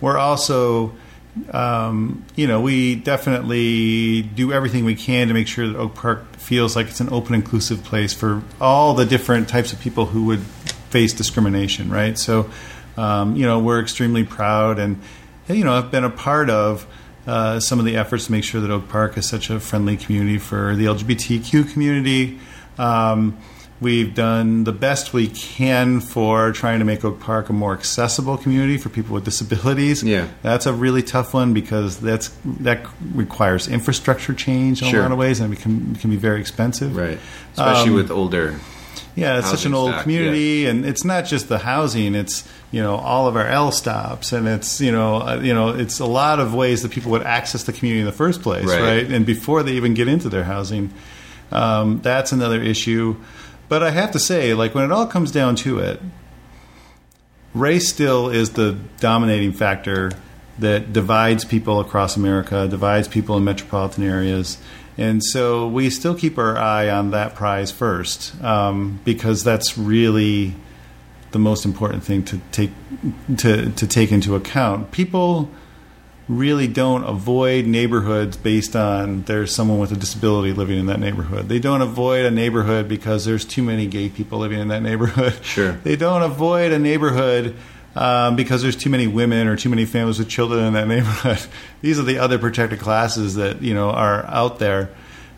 We're 0.01 0.17
also, 0.17 0.93
um, 1.51 2.25
you 2.35 2.47
know, 2.47 2.61
we 2.61 2.95
definitely 2.95 4.21
do 4.21 4.51
everything 4.51 4.83
we 4.83 4.95
can 4.95 5.29
to 5.29 5.33
make 5.33 5.47
sure 5.47 5.67
that 5.67 5.77
Oak 5.77 5.95
Park 5.95 6.35
feels 6.35 6.75
like 6.75 6.87
it's 6.87 6.99
an 6.99 7.11
open, 7.11 7.35
inclusive 7.35 7.83
place 7.83 8.13
for 8.13 8.43
all 8.59 8.93
the 8.93 9.05
different 9.05 9.47
types 9.47 9.71
of 9.71 9.79
people 9.79 10.07
who 10.07 10.25
would 10.25 10.41
face 10.41 11.13
discrimination, 11.13 11.89
right? 11.89 12.17
So, 12.17 12.49
um, 12.97 13.35
you 13.35 13.45
know, 13.45 13.59
we're 13.59 13.81
extremely 13.81 14.25
proud 14.25 14.77
and, 14.77 14.99
you 15.47 15.63
know, 15.63 15.73
I've 15.73 15.89
been 15.89 16.03
a 16.03 16.09
part 16.09 16.49
of 16.49 16.85
uh, 17.25 17.59
some 17.59 17.79
of 17.79 17.85
the 17.85 17.95
efforts 17.95 18.25
to 18.25 18.31
make 18.31 18.43
sure 18.43 18.59
that 18.59 18.71
Oak 18.71 18.89
Park 18.89 19.17
is 19.17 19.27
such 19.27 19.49
a 19.49 19.59
friendly 19.59 19.95
community 19.95 20.37
for 20.37 20.75
the 20.75 20.85
LGBTQ 20.85 21.71
community. 21.71 22.39
Um, 22.77 23.37
we've 23.81 24.13
done 24.13 24.63
the 24.63 24.71
best 24.71 25.11
we 25.11 25.27
can 25.27 25.99
for 25.99 26.51
trying 26.51 26.79
to 26.79 26.85
make 26.85 27.03
Oak 27.03 27.19
Park 27.19 27.49
a 27.49 27.53
more 27.53 27.73
accessible 27.73 28.37
community 28.37 28.77
for 28.77 28.89
people 28.89 29.15
with 29.15 29.25
disabilities. 29.25 30.03
Yeah. 30.03 30.27
That's 30.43 30.67
a 30.67 30.73
really 30.73 31.01
tough 31.01 31.33
one 31.33 31.53
because 31.53 31.99
that's 31.99 32.29
that 32.61 32.85
requires 33.13 33.67
infrastructure 33.67 34.33
change 34.35 34.81
in 34.83 34.89
Sure. 34.89 34.99
a 34.99 35.03
lot 35.03 35.11
of 35.11 35.17
ways, 35.17 35.39
and 35.39 35.51
it 35.51 35.59
can, 35.59 35.95
can 35.95 36.09
be 36.11 36.15
very 36.15 36.39
expensive. 36.39 36.95
Right, 36.95 37.19
especially 37.53 37.89
Um, 37.89 37.95
with 37.95 38.11
older. 38.11 38.59
Yeah, 39.13 39.39
it's 39.39 39.49
such 39.49 39.65
an 39.65 39.73
old 39.73 39.91
stock, 39.91 40.03
community, 40.03 40.67
and 40.67 40.85
it's 40.85 41.03
not 41.03 41.25
just 41.25 41.49
the 41.49 41.57
housing. 41.57 42.15
It's 42.15 42.47
you 42.71 42.81
know 42.81 42.95
all 42.95 43.27
of 43.27 43.35
our 43.35 43.45
L 43.47 43.71
stops, 43.73 44.31
and 44.31 44.47
it's 44.47 44.79
you 44.79 44.91
know 44.91 45.15
uh, 45.21 45.39
you 45.43 45.53
know 45.53 45.69
it's 45.69 45.99
a 45.99 46.05
lot 46.05 46.39
of 46.39 46.53
ways 46.53 46.81
that 46.83 46.91
people 46.91 47.11
would 47.11 47.23
access 47.23 47.63
the 47.63 47.73
community 47.73 47.99
in 47.99 48.05
the 48.05 48.13
first 48.13 48.41
place, 48.41 48.63
Right. 48.65 48.79
right? 48.81 49.11
And 49.11 49.25
before 49.25 49.63
they 49.63 49.73
even 49.73 49.95
get 49.95 50.07
into 50.07 50.29
their 50.29 50.45
housing, 50.45 50.91
um, 51.51 51.99
that's 52.01 52.31
another 52.31 52.61
issue. 52.61 53.17
But 53.71 53.83
I 53.83 53.91
have 53.91 54.11
to 54.11 54.19
say, 54.19 54.53
like 54.53 54.75
when 54.75 54.83
it 54.83 54.91
all 54.91 55.07
comes 55.07 55.31
down 55.31 55.55
to 55.63 55.79
it, 55.79 56.01
race 57.53 57.87
still 57.87 58.27
is 58.27 58.49
the 58.49 58.77
dominating 58.99 59.53
factor 59.53 60.11
that 60.59 60.91
divides 60.91 61.45
people 61.45 61.79
across 61.79 62.17
America, 62.17 62.67
divides 62.67 63.07
people 63.07 63.37
in 63.37 63.45
metropolitan 63.45 64.03
areas. 64.03 64.57
And 64.97 65.23
so 65.23 65.69
we 65.69 65.89
still 65.89 66.15
keep 66.15 66.37
our 66.37 66.57
eye 66.57 66.89
on 66.89 67.11
that 67.11 67.33
prize 67.33 67.71
first 67.71 68.35
um, 68.43 68.99
because 69.05 69.41
that's 69.41 69.77
really 69.77 70.53
the 71.31 71.39
most 71.39 71.63
important 71.63 72.03
thing 72.03 72.25
to 72.25 72.41
take 72.51 72.71
to, 73.37 73.71
to 73.71 73.87
take 73.87 74.11
into 74.11 74.35
account. 74.35 74.91
People 74.91 75.49
really 76.31 76.67
don't 76.67 77.03
avoid 77.03 77.65
neighborhoods 77.65 78.37
based 78.37 78.73
on 78.73 79.23
there's 79.23 79.53
someone 79.53 79.79
with 79.79 79.91
a 79.91 79.97
disability 79.97 80.53
living 80.53 80.79
in 80.79 80.85
that 80.85 80.99
neighborhood. 80.99 81.49
They 81.49 81.59
don't 81.59 81.81
avoid 81.81 82.25
a 82.25 82.31
neighborhood 82.31 82.87
because 82.87 83.25
there's 83.25 83.43
too 83.43 83.61
many 83.61 83.85
gay 83.85 84.07
people 84.07 84.39
living 84.39 84.59
in 84.59 84.69
that 84.69 84.81
neighborhood. 84.81 85.43
Sure. 85.43 85.73
They 85.83 85.95
don't 85.97 86.21
avoid 86.21 86.71
a 86.71 86.79
neighborhood 86.79 87.55
um, 87.95 88.37
because 88.37 88.61
there's 88.61 88.77
too 88.77 88.89
many 88.89 89.07
women 89.07 89.47
or 89.47 89.57
too 89.57 89.69
many 89.69 89.83
families 89.85 90.19
with 90.19 90.29
children 90.29 90.63
in 90.63 90.73
that 90.73 90.87
neighborhood. 90.87 91.39
These 91.81 91.99
are 91.99 92.03
the 92.03 92.17
other 92.17 92.39
protected 92.39 92.79
classes 92.79 93.35
that 93.35 93.61
you 93.61 93.73
know 93.73 93.89
are 93.89 94.25
out 94.27 94.59
there. 94.59 94.89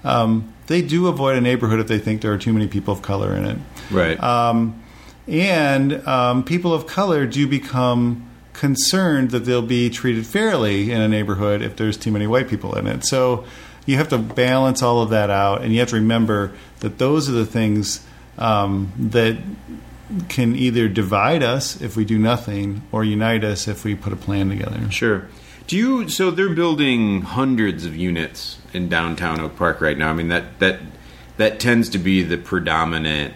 Um, 0.04 0.54
they 0.68 0.84
do 0.84 1.08
avoid 1.08 1.38
a 1.38 1.42
neighborhood 1.42 1.80
if 1.80 1.88
they 1.88 1.98
think 1.98 2.22
there 2.22 2.34
are 2.34 2.38
too 2.38 2.54
many 2.54 2.68
people 2.68 2.94
of 2.94 3.02
color 3.02 3.36
in 3.36 3.46
it. 3.46 3.58
Right. 3.90 4.22
Um, 4.22 4.84
and 5.28 6.06
um, 6.08 6.44
people 6.44 6.74
of 6.74 6.86
color 6.86 7.26
do 7.26 7.48
become 7.48 8.30
concerned 8.54 9.32
that 9.32 9.40
they'll 9.40 9.62
be 9.62 9.90
treated 9.90 10.26
fairly 10.26 10.92
in 10.92 11.02
a 11.02 11.08
neighborhood 11.08 11.62
if 11.62 11.76
there's 11.76 11.98
too 11.98 12.12
many 12.12 12.28
white 12.28 12.48
people 12.48 12.76
in 12.76 12.88
it. 12.88 13.06
So 13.06 13.46
you 13.86 13.98
have 13.98 14.10
to 14.10 14.18
balance 14.18 14.82
all 14.82 15.02
of 15.02 15.10
that 15.10 15.30
out, 15.30 15.62
and 15.62 15.74
you 15.74 15.80
have 15.80 15.90
to 15.90 15.96
remember 15.96 16.54
that 16.80 16.98
those 16.98 17.28
are 17.28 17.34
the 17.34 17.46
things 17.46 18.06
um, 18.38 18.92
that 18.98 19.38
can 20.30 20.56
either 20.56 20.88
divide 20.88 21.44
us 21.44 21.82
if 21.82 21.96
we 21.96 22.06
do 22.06 22.18
nothing 22.18 22.84
or 22.92 23.04
unite 23.04 23.44
us 23.44 23.68
if 23.68 23.84
we 23.84 23.96
put 23.96 24.14
a 24.14 24.16
plan 24.16 24.50
together. 24.50 24.90
Sure. 24.92 25.28
Do 25.68 25.78
you? 25.78 26.10
So 26.10 26.30
they're 26.30 26.54
building 26.54 27.22
hundreds 27.22 27.86
of 27.86 27.96
units 27.96 28.60
in 28.74 28.90
downtown 28.90 29.40
Oak 29.40 29.56
Park 29.56 29.82
right 29.82 29.98
now. 29.98 30.10
I 30.10 30.14
mean 30.14 30.28
that 30.28 30.60
that 30.60 30.82
that 31.38 31.60
tends 31.60 31.90
to 31.90 31.98
be 31.98 32.22
the 32.22 32.38
predominant 32.38 33.34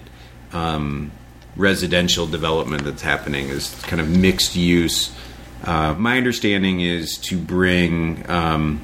um, 0.51 1.11
residential 1.57 2.27
development 2.27 2.83
that's 2.83 3.01
happening 3.01 3.49
is 3.49 3.73
kind 3.83 3.99
of 3.99 4.07
mixed 4.09 4.55
use. 4.55 5.13
Uh, 5.63 5.95
my 5.97 6.17
understanding 6.17 6.79
is 6.79 7.17
to 7.17 7.37
bring, 7.37 8.29
um, 8.29 8.81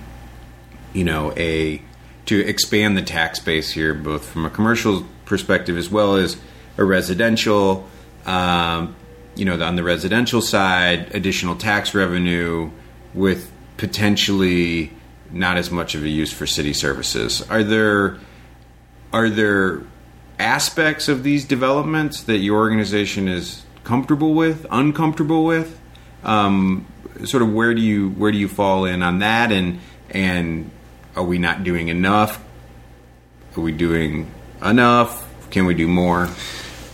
you 0.92 1.04
know, 1.04 1.32
a 1.38 1.82
to 2.26 2.40
expand 2.40 2.98
the 2.98 3.02
tax 3.02 3.40
base 3.40 3.72
here, 3.72 3.94
both 3.94 4.26
from 4.26 4.46
a 4.46 4.50
commercial 4.50 5.06
perspective 5.26 5.78
as 5.78 5.90
well 5.90 6.16
as 6.16 6.38
a 6.78 6.84
residential. 6.84 7.88
Um, 8.26 8.96
you 9.36 9.46
know, 9.46 9.62
on 9.64 9.76
the 9.76 9.84
residential 9.84 10.42
side, 10.42 11.14
additional 11.16 11.56
tax 11.56 11.94
revenue 11.94 12.72
with 13.14 13.52
potentially 13.78 14.92
not 15.32 15.58
as 15.58 15.72
much 15.72 15.96
of 15.96 16.04
a 16.04 16.10
use 16.10 16.32
for 16.32 16.46
city 16.46 16.74
services. 16.74 17.42
Are 17.50 17.64
there 17.64 18.20
are 19.12 19.30
there 19.30 19.84
aspects 20.44 21.08
of 21.08 21.24
these 21.24 21.46
developments 21.46 22.24
that 22.24 22.38
your 22.38 22.58
organization 22.58 23.28
is 23.28 23.64
comfortable 23.84 24.34
with, 24.34 24.66
uncomfortable 24.70 25.46
with? 25.46 25.80
Um, 26.24 26.86
sort 27.26 27.44
of 27.44 27.54
where 27.54 27.74
do 27.74 27.82
you 27.82 28.10
where 28.12 28.32
do 28.32 28.38
you 28.38 28.48
fall 28.48 28.86
in 28.86 29.02
on 29.02 29.20
that, 29.20 29.52
and 29.52 29.80
and 30.10 30.70
are 31.16 31.24
we 31.24 31.38
not 31.38 31.64
doing 31.64 31.88
enough? 31.88 32.44
Are 33.58 33.62
we 33.62 33.72
doing 33.72 34.32
enough? 34.64 35.30
Can 35.52 35.66
we 35.66 35.74
do 35.74 35.88
more? 35.88 36.30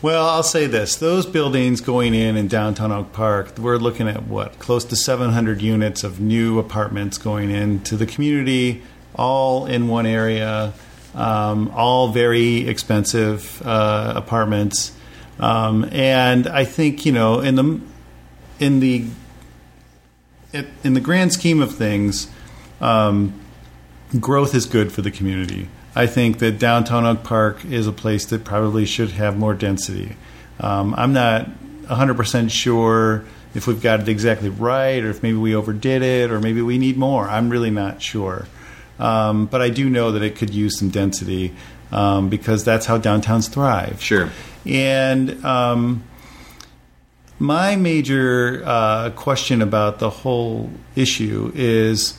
Well, 0.02 0.30
I'll 0.30 0.44
say 0.44 0.66
this: 0.66 0.96
those 0.96 1.26
buildings 1.26 1.82
going 1.82 2.14
in 2.14 2.38
in 2.38 2.48
downtown 2.48 2.92
Oak 2.92 3.12
Park, 3.12 3.58
we're 3.58 3.78
looking 3.78 4.08
at 4.08 4.24
what 4.24 4.60
close 4.60 4.86
to 4.86 4.96
700 4.96 5.62
units 5.62 6.04
of 6.04 6.20
new 6.20 6.60
apartments 6.60 7.18
going 7.18 7.52
into 7.52 7.98
the 7.98 8.06
community, 8.06 8.82
all 9.16 9.66
in 9.66 9.88
one 9.88 10.06
area, 10.06 10.74
um, 11.16 11.72
all 11.76 12.10
very 12.10 12.68
expensive 12.68 13.62
uh, 13.66 14.14
apartments, 14.16 14.94
um, 15.40 15.88
and 15.92 16.48
I 16.48 16.66
think 16.66 17.06
you 17.06 17.12
know 17.12 17.40
in 17.40 17.56
the 17.56 17.82
in 18.60 18.80
the 18.80 19.06
in 20.84 20.94
the 20.94 21.00
grand 21.00 21.34
scheme 21.34 21.62
of 21.62 21.76
things, 21.76 22.30
um, 22.82 23.34
growth 24.20 24.56
is 24.56 24.66
good 24.66 24.92
for 24.92 25.02
the 25.02 25.12
community. 25.12 25.70
I 25.96 26.08
think 26.08 26.40
that 26.40 26.60
downtown 26.60 27.06
Oak 27.06 27.24
Park 27.24 27.66
is 27.66 27.88
a 27.88 27.92
place 27.92 28.26
that 28.28 28.44
probably 28.44 28.86
should 28.86 29.12
have 29.12 29.38
more 29.38 29.54
density. 29.54 30.16
Um, 30.60 30.94
I'm 30.96 31.14
not 31.14 31.50
100% 31.84 32.52
sure 32.52 33.26
if 33.56 33.66
we've 33.66 33.82
got 33.82 34.02
it 34.02 34.08
exactly 34.08 34.50
right 34.50 35.04
or 35.04 35.10
if 35.10 35.24
maybe 35.24 35.38
we 35.38 35.56
overdid 35.56 36.02
it 36.04 36.32
or 36.32 36.40
maybe 36.40 36.62
we 36.62 36.78
need 36.78 36.98
more. 36.98 37.28
I'm 37.28 37.50
really 37.50 37.72
not 37.72 38.02
sure. 38.02 38.48
Um, 39.00 39.46
but 39.46 39.62
I 39.62 39.70
do 39.70 39.90
know 39.90 40.12
that 40.12 40.22
it 40.22 40.36
could 40.36 40.50
use 40.50 40.78
some 40.78 40.90
density 40.90 41.56
um, 41.92 42.30
because 42.30 42.64
that's 42.64 42.86
how 42.86 42.98
downtowns 43.00 43.50
thrive. 43.50 44.02
Sure. 44.02 44.30
And 44.66 45.44
um, 45.44 46.04
my 47.40 47.76
major 47.76 48.62
uh, 48.66 49.10
question 49.12 49.62
about 49.62 50.00
the 50.00 50.10
whole 50.10 50.70
issue 50.96 51.52
is 51.56 52.18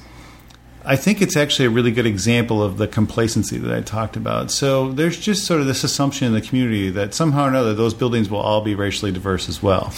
I 0.84 0.96
think 0.96 1.20
it's 1.20 1.36
actually 1.36 1.66
a 1.66 1.70
really 1.70 1.90
good 1.90 2.06
example 2.06 2.62
of 2.62 2.78
the 2.78 2.88
complacency 2.88 3.58
that 3.58 3.72
I 3.72 3.82
talked 3.82 4.16
about. 4.16 4.50
So 4.50 4.92
there's 4.92 5.20
just 5.20 5.44
sort 5.44 5.60
of 5.60 5.66
this 5.66 5.84
assumption 5.84 6.26
in 6.26 6.32
the 6.32 6.40
community 6.40 6.88
that 6.90 7.12
somehow 7.12 7.44
or 7.44 7.48
another 7.48 7.74
those 7.74 7.92
buildings 7.92 8.30
will 8.30 8.40
all 8.40 8.62
be 8.62 8.74
racially 8.74 9.12
diverse 9.12 9.48
as 9.48 9.62
well. 9.62 9.92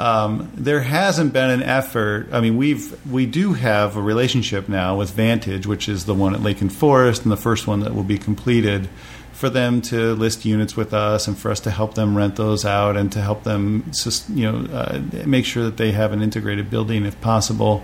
Um, 0.00 0.50
there 0.54 0.80
hasn't 0.80 1.34
been 1.34 1.50
an 1.50 1.62
effort. 1.62 2.28
I 2.32 2.40
mean, 2.40 2.56
we've 2.56 2.98
we 3.06 3.26
do 3.26 3.52
have 3.52 3.96
a 3.96 4.02
relationship 4.02 4.66
now 4.66 4.96
with 4.96 5.10
Vantage, 5.10 5.66
which 5.66 5.90
is 5.90 6.06
the 6.06 6.14
one 6.14 6.34
at 6.34 6.42
Lake 6.42 6.62
and 6.62 6.72
Forest, 6.72 7.24
and 7.24 7.30
the 7.30 7.36
first 7.36 7.66
one 7.66 7.80
that 7.80 7.94
will 7.94 8.02
be 8.02 8.16
completed, 8.16 8.88
for 9.32 9.50
them 9.50 9.82
to 9.82 10.14
list 10.14 10.46
units 10.46 10.74
with 10.74 10.94
us 10.94 11.28
and 11.28 11.36
for 11.36 11.50
us 11.50 11.60
to 11.60 11.70
help 11.70 11.94
them 11.94 12.16
rent 12.16 12.36
those 12.36 12.64
out 12.64 12.96
and 12.96 13.12
to 13.12 13.20
help 13.20 13.42
them, 13.42 13.90
you 14.30 14.50
know, 14.50 14.72
uh, 14.72 15.02
make 15.26 15.44
sure 15.44 15.64
that 15.64 15.76
they 15.76 15.92
have 15.92 16.12
an 16.12 16.22
integrated 16.22 16.70
building 16.70 17.04
if 17.04 17.20
possible. 17.20 17.82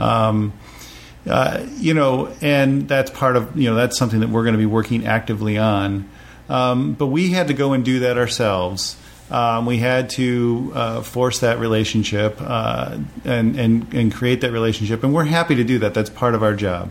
Um, 0.00 0.52
uh, 1.28 1.64
you 1.76 1.94
know, 1.94 2.34
and 2.40 2.88
that's 2.88 3.12
part 3.12 3.36
of 3.36 3.56
you 3.56 3.70
know 3.70 3.76
that's 3.76 3.96
something 3.96 4.18
that 4.18 4.30
we're 4.30 4.42
going 4.42 4.54
to 4.54 4.58
be 4.58 4.66
working 4.66 5.06
actively 5.06 5.58
on. 5.58 6.08
Um, 6.48 6.94
but 6.94 7.06
we 7.06 7.30
had 7.30 7.46
to 7.48 7.54
go 7.54 7.72
and 7.72 7.84
do 7.84 8.00
that 8.00 8.18
ourselves. 8.18 8.96
Um, 9.32 9.64
we 9.66 9.78
had 9.78 10.10
to 10.10 10.72
uh, 10.74 11.00
force 11.02 11.40
that 11.40 11.58
relationship 11.58 12.36
uh, 12.40 12.98
and, 13.24 13.58
and 13.58 13.94
and 13.94 14.14
create 14.14 14.42
that 14.42 14.52
relationship, 14.52 15.02
and 15.02 15.14
we're 15.14 15.24
happy 15.24 15.54
to 15.54 15.64
do 15.64 15.78
that. 15.78 15.94
That's 15.94 16.10
part 16.10 16.34
of 16.34 16.42
our 16.42 16.54
job. 16.54 16.90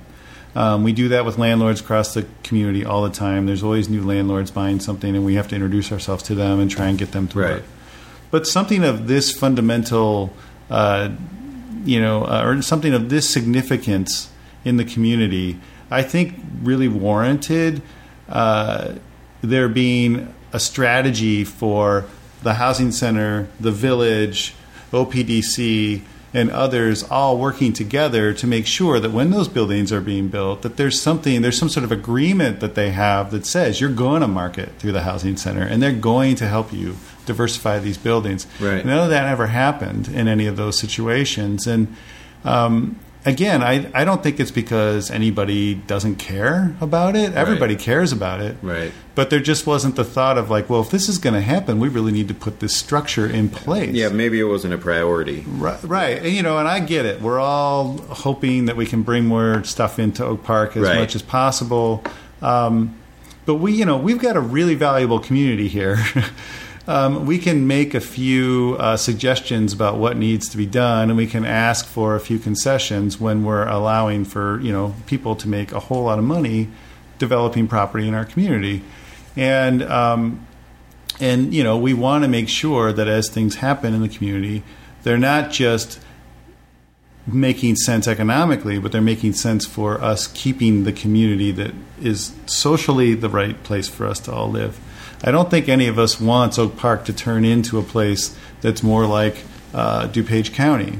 Um, 0.55 0.83
we 0.83 0.91
do 0.91 1.07
that 1.09 1.23
with 1.23 1.37
landlords 1.37 1.79
across 1.81 2.13
the 2.13 2.25
community 2.43 2.83
all 2.83 3.03
the 3.03 3.11
time. 3.11 3.45
There's 3.45 3.63
always 3.63 3.87
new 3.89 4.03
landlords 4.03 4.51
buying 4.51 4.79
something, 4.79 5.15
and 5.15 5.23
we 5.23 5.35
have 5.35 5.47
to 5.49 5.55
introduce 5.55 5.91
ourselves 5.91 6.23
to 6.23 6.35
them 6.35 6.59
and 6.59 6.69
try 6.69 6.87
and 6.87 6.97
get 6.97 7.11
them 7.11 7.27
to 7.29 7.39
Right. 7.39 7.51
work. 7.51 7.63
But 8.31 8.47
something 8.47 8.83
of 8.83 9.07
this 9.07 9.31
fundamental 9.31 10.33
uh, 10.69 11.09
you 11.85 11.99
know, 11.99 12.23
uh, 12.25 12.43
or 12.45 12.61
something 12.61 12.93
of 12.93 13.09
this 13.09 13.29
significance 13.29 14.29
in 14.63 14.77
the 14.77 14.85
community, 14.85 15.59
I 15.89 16.03
think 16.03 16.35
really 16.61 16.87
warranted 16.87 17.81
uh, 18.29 18.93
there 19.41 19.67
being 19.67 20.33
a 20.53 20.59
strategy 20.59 21.43
for 21.43 22.05
the 22.41 22.55
housing 22.55 22.91
center, 22.91 23.47
the 23.59 23.71
village, 23.71 24.55
OPDC, 24.91 26.01
and 26.33 26.49
others 26.49 27.03
all 27.03 27.37
working 27.37 27.73
together 27.73 28.33
to 28.33 28.47
make 28.47 28.65
sure 28.65 28.99
that 28.99 29.11
when 29.11 29.31
those 29.31 29.47
buildings 29.47 29.91
are 29.91 29.99
being 29.99 30.29
built, 30.29 30.61
that 30.61 30.77
there's 30.77 31.01
something, 31.01 31.41
there's 31.41 31.57
some 31.57 31.69
sort 31.69 31.83
of 31.83 31.91
agreement 31.91 32.61
that 32.61 32.75
they 32.75 32.91
have 32.91 33.31
that 33.31 33.45
says 33.45 33.81
you're 33.81 33.89
going 33.89 34.21
to 34.21 34.27
market 34.27 34.69
through 34.79 34.93
the 34.93 35.01
housing 35.01 35.35
center, 35.35 35.61
and 35.61 35.83
they're 35.83 35.91
going 35.91 36.35
to 36.35 36.47
help 36.47 36.71
you 36.71 36.95
diversify 37.25 37.79
these 37.79 37.97
buildings. 37.97 38.47
Right. 38.59 38.85
None 38.85 38.99
of 38.99 39.09
that 39.09 39.27
ever 39.27 39.47
happened 39.47 40.07
in 40.07 40.27
any 40.27 40.47
of 40.47 40.55
those 40.55 40.77
situations, 40.77 41.67
and 41.67 41.93
um, 42.45 42.97
again, 43.25 43.61
I, 43.61 43.89
I 43.93 44.05
don't 44.05 44.23
think 44.23 44.39
it's 44.39 44.51
because 44.51 45.11
anybody 45.11 45.75
doesn't 45.75 46.15
care 46.15 46.75
about 46.81 47.15
it. 47.15 47.33
Everybody 47.33 47.75
cares 47.75 48.11
about 48.11 48.41
it. 48.41 48.57
Right. 48.61 48.91
But 49.13 49.29
there 49.29 49.39
just 49.39 49.67
wasn't 49.67 49.95
the 49.95 50.03
thought 50.03 50.37
of 50.37 50.49
like, 50.49 50.69
well, 50.69 50.81
if 50.81 50.89
this 50.89 51.07
is 51.09 51.17
going 51.17 51.33
to 51.33 51.41
happen, 51.41 51.79
we 51.79 51.89
really 51.89 52.11
need 52.11 52.27
to 52.29 52.33
put 52.33 52.59
this 52.59 52.75
structure 52.75 53.27
in 53.27 53.49
place. 53.49 53.93
Yeah, 53.93 54.09
maybe 54.09 54.39
it 54.39 54.45
wasn't 54.45 54.73
a 54.73 54.77
priority. 54.77 55.43
Right, 55.47 55.83
right. 55.83 56.17
And, 56.19 56.33
you 56.33 56.41
know, 56.43 56.57
and 56.57 56.67
I 56.67 56.79
get 56.79 57.05
it. 57.05 57.21
We're 57.21 57.39
all 57.39 57.97
hoping 57.97 58.65
that 58.65 58.75
we 58.77 58.85
can 58.85 59.03
bring 59.03 59.25
more 59.25 59.63
stuff 59.63 59.99
into 59.99 60.25
Oak 60.25 60.43
Park 60.43 60.75
as 60.77 60.83
Right. 60.83 60.97
much 60.99 61.15
as 61.15 61.21
possible. 61.21 62.03
Um, 62.41 62.95
but 63.45 63.55
we, 63.55 63.73
you 63.73 63.85
know, 63.85 63.97
we've 63.97 64.19
got 64.19 64.35
a 64.37 64.41
really 64.41 64.75
valuable 64.75 65.19
community 65.19 65.67
here. 65.67 65.97
um, 66.91 67.25
we 67.25 67.37
can 67.37 67.67
make 67.67 67.93
a 67.93 68.01
few 68.01 68.75
uh, 68.77 68.97
suggestions 68.97 69.71
about 69.71 69.97
what 69.97 70.17
needs 70.17 70.49
to 70.49 70.57
be 70.57 70.65
done, 70.65 71.09
and 71.09 71.15
we 71.17 71.25
can 71.25 71.45
ask 71.45 71.85
for 71.85 72.15
a 72.15 72.19
few 72.19 72.37
concessions 72.37 73.17
when 73.17 73.45
we're 73.45 73.65
allowing 73.65 74.25
for 74.25 74.59
you 74.59 74.73
know 74.73 74.93
people 75.05 75.37
to 75.37 75.47
make 75.47 75.71
a 75.71 75.79
whole 75.79 76.03
lot 76.03 76.19
of 76.19 76.25
money 76.25 76.67
developing 77.17 77.65
property 77.65 78.09
in 78.09 78.13
our 78.13 78.25
community, 78.25 78.83
and 79.37 79.81
um, 79.83 80.45
and 81.21 81.53
you 81.53 81.63
know 81.63 81.77
we 81.77 81.93
want 81.93 82.25
to 82.25 82.27
make 82.27 82.49
sure 82.49 82.91
that 82.91 83.07
as 83.07 83.29
things 83.29 83.55
happen 83.55 83.93
in 83.93 84.01
the 84.01 84.09
community, 84.09 84.61
they're 85.03 85.17
not 85.17 85.49
just 85.49 85.97
making 87.25 87.77
sense 87.77 88.05
economically, 88.05 88.79
but 88.79 88.91
they're 88.91 88.99
making 88.99 89.31
sense 89.31 89.65
for 89.65 90.01
us 90.01 90.27
keeping 90.27 90.83
the 90.83 90.91
community 90.91 91.51
that 91.51 91.73
is 92.01 92.35
socially 92.47 93.13
the 93.13 93.29
right 93.29 93.63
place 93.63 93.87
for 93.87 94.05
us 94.05 94.19
to 94.19 94.33
all 94.33 94.49
live. 94.49 94.77
I 95.23 95.31
don't 95.31 95.49
think 95.49 95.69
any 95.69 95.87
of 95.87 95.99
us 95.99 96.19
wants 96.19 96.57
Oak 96.57 96.77
Park 96.77 97.05
to 97.05 97.13
turn 97.13 97.45
into 97.45 97.77
a 97.77 97.83
place 97.83 98.35
that's 98.61 98.81
more 98.81 99.05
like 99.05 99.37
uh, 99.73 100.07
DuPage 100.07 100.53
County. 100.53 100.99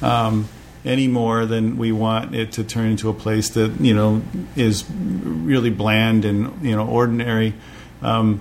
Um, 0.00 0.48
any 0.84 1.06
more 1.06 1.46
than 1.46 1.78
we 1.78 1.92
want 1.92 2.34
it 2.34 2.52
to 2.52 2.64
turn 2.64 2.86
into 2.90 3.08
a 3.08 3.14
place 3.14 3.50
that 3.50 3.80
you 3.80 3.94
know 3.94 4.22
is 4.56 4.84
really 4.90 5.70
bland 5.70 6.24
and 6.24 6.64
you 6.64 6.74
know 6.74 6.86
ordinary. 6.86 7.54
Um, 8.02 8.40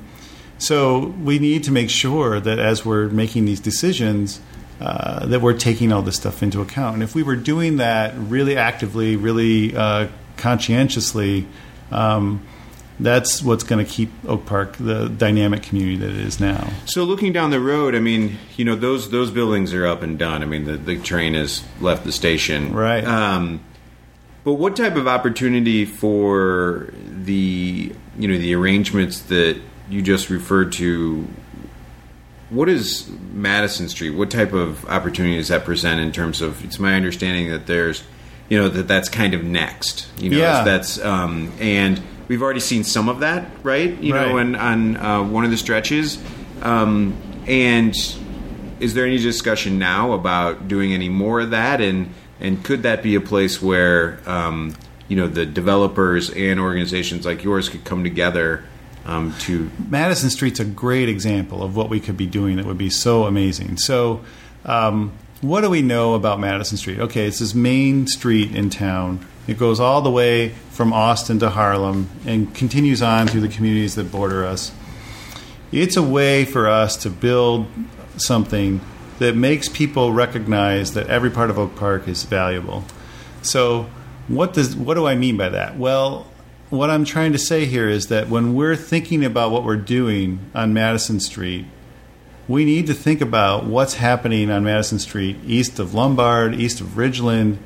so 0.58 1.08
we 1.24 1.40
need 1.40 1.64
to 1.66 1.72
make 1.72 1.90
sure 1.90 2.40
that 2.40 2.60
as 2.60 2.86
we're 2.86 3.08
making 3.08 3.46
these 3.46 3.60
decisions, 3.60 4.40
uh, 4.80 5.26
that 5.28 5.42
we're 5.42 5.58
taking 5.58 5.92
all 5.92 6.02
this 6.02 6.16
stuff 6.16 6.44
into 6.44 6.62
account. 6.62 6.96
And 6.96 7.04
if 7.04 7.16
we 7.16 7.24
were 7.24 7.36
doing 7.36 7.78
that 7.78 8.14
really 8.18 8.58
actively, 8.58 9.16
really 9.16 9.76
uh, 9.76 10.08
conscientiously, 10.38 11.48
um, 11.92 12.46
that's 13.04 13.42
what's 13.42 13.64
going 13.64 13.84
to 13.86 13.92
keep 13.92 14.10
Oak 14.28 14.46
Park 14.46 14.78
the 14.78 15.10
dynamic 15.10 15.64
community 15.64 15.98
that 15.98 16.10
it 16.12 16.18
is 16.18 16.40
now. 16.40 16.70
So 16.86 17.04
looking 17.04 17.34
down 17.34 17.50
the 17.50 17.60
road, 17.60 17.96
I 17.96 18.00
mean, 18.00 18.38
you 18.58 18.66
know, 18.66 18.76
those 18.76 19.10
those 19.10 19.32
buildings 19.32 19.74
are 19.74 19.86
up 19.88 20.02
and 20.02 20.18
done. 20.20 20.42
I 20.42 20.46
mean, 20.46 20.66
the, 20.66 20.78
the 20.78 21.00
train 21.00 21.34
has 21.34 21.64
left 21.80 22.04
the 22.06 22.12
station, 22.12 22.74
right? 22.74 23.04
Um, 23.04 23.62
but 24.44 24.54
what 24.54 24.76
type 24.76 24.96
of 24.96 25.08
opportunity 25.08 25.86
for 25.86 26.94
the 27.06 27.94
you 28.18 28.28
know 28.28 28.38
the 28.38 28.54
arrangements 28.56 29.20
that 29.24 29.60
you 29.90 30.02
just 30.02 30.30
referred 30.30 30.72
to? 30.74 31.28
What 32.50 32.68
is 32.68 33.10
Madison 33.32 33.88
Street? 33.88 34.10
What 34.10 34.30
type 34.30 34.52
of 34.52 34.84
opportunity 34.90 35.38
does 35.38 35.48
that 35.48 35.64
present 35.64 36.02
in 36.02 36.12
terms 36.12 36.42
of? 36.42 36.64
It's 36.66 36.80
my 36.80 36.96
understanding 36.96 37.50
that 37.50 37.66
there's, 37.66 38.04
you 38.50 38.58
know, 38.58 38.68
that 38.68 38.90
that's 38.90 39.08
kind 39.08 39.34
of 39.34 39.44
next. 39.46 40.08
You 40.20 40.32
know, 40.32 40.38
Yeah. 40.38 40.64
that's 40.66 41.00
um, 41.00 41.54
and 41.62 42.02
we've 42.32 42.42
already 42.42 42.62
seen 42.62 42.86
some 42.86 43.10
of 43.10 43.20
that, 43.20 43.46
right? 43.62 44.02
You 44.02 44.14
know, 44.14 44.38
and 44.38 44.56
on 44.56 44.96
uh, 44.96 45.22
one 45.22 45.44
of 45.44 45.52
the 45.52 45.58
stretches. 45.58 46.18
Um, 46.62 47.14
and 47.46 47.94
is 48.80 48.94
there 48.94 49.06
any 49.06 49.18
discussion 49.18 49.78
now 49.78 50.14
about 50.14 50.70
doing 50.70 50.94
any 50.94 51.10
more 51.10 51.42
of 51.42 51.50
that? 51.50 51.82
And 51.82 52.14
and 52.40 52.64
could 52.64 52.84
that 52.84 53.04
be 53.04 53.16
a 53.16 53.20
place 53.20 53.62
where 53.62 54.18
um, 54.26 54.78
you 55.10 55.18
know 55.18 55.28
the 55.28 55.46
developers 55.46 56.30
and 56.30 56.58
organizations 56.58 57.26
like 57.26 57.44
yours 57.44 57.68
could 57.68 57.84
come 57.84 58.06
together 58.06 58.64
um, 59.06 59.36
to 59.40 59.70
Madison 59.90 60.30
Street's 60.30 60.62
a 60.62 60.66
great 60.66 61.10
example 61.10 61.62
of 61.62 61.76
what 61.76 61.90
we 61.90 62.00
could 62.00 62.16
be 62.16 62.28
doing 62.28 62.56
that 62.56 62.66
would 62.66 62.78
be 62.78 62.90
so 62.90 63.26
amazing. 63.26 63.76
So, 63.76 64.22
um, 64.64 65.12
what 65.42 65.62
do 65.62 65.70
we 65.70 65.82
know 65.82 66.14
about 66.14 66.40
Madison 66.40 66.78
Street? 66.78 67.00
Okay, 67.00 67.28
it's 67.28 67.40
this 67.40 67.54
main 67.54 68.08
street 68.08 68.56
in 68.56 68.70
town. 68.70 69.28
It 69.48 69.58
goes 69.58 69.80
all 69.80 70.02
the 70.02 70.12
way 70.12 70.50
from 70.70 70.94
Austin 70.94 71.40
to 71.40 71.50
Harlem 71.50 72.10
and 72.26 72.54
continues 72.54 73.02
on 73.02 73.28
through 73.28 73.42
the 73.42 73.50
communities 73.50 73.96
that 73.96 74.12
border 74.12 74.46
us. 74.46 74.72
It's 75.72 75.98
a 75.98 76.04
way 76.04 76.46
for 76.46 76.68
us 76.68 76.96
to 76.98 77.10
build 77.10 77.68
something 78.18 78.82
that 79.20 79.36
makes 79.36 79.70
people 79.70 80.12
recognize 80.12 80.94
that 80.94 81.08
every 81.08 81.30
part 81.30 81.50
of 81.50 81.58
Oak 81.58 81.76
Park 81.76 82.08
is 82.08 82.24
valuable. 82.24 82.84
So, 83.42 83.90
what 84.28 84.54
does 84.54 84.76
what 84.76 84.94
do 84.96 85.08
I 85.08 85.16
mean 85.16 85.38
by 85.38 85.50
that? 85.50 85.78
Well, 85.78 86.28
what 86.70 86.90
I'm 86.90 87.06
trying 87.06 87.32
to 87.34 87.38
say 87.38 87.66
here 87.66 87.90
is 87.90 88.08
that 88.08 88.30
when 88.30 88.54
we're 88.54 88.76
thinking 88.76 89.26
about 89.26 89.52
what 89.52 89.64
we're 89.64 89.76
doing 89.76 90.40
on 90.56 90.74
Madison 90.74 91.20
Street, 91.20 91.66
we 92.48 92.66
need 92.66 92.88
to 92.88 92.94
think 92.94 93.22
about 93.22 93.66
what's 93.66 93.96
happening 93.96 94.50
on 94.50 94.64
Madison 94.64 95.00
Street 95.00 95.38
east 95.46 95.80
of 95.80 95.94
Lombard, 95.94 96.56
east 96.56 96.82
of 96.82 96.88
Ridgeland, 96.90 97.58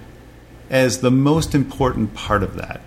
as 0.69 1.01
the 1.01 1.11
most 1.11 1.55
important 1.55 2.13
part 2.13 2.43
of 2.43 2.55
that. 2.55 2.81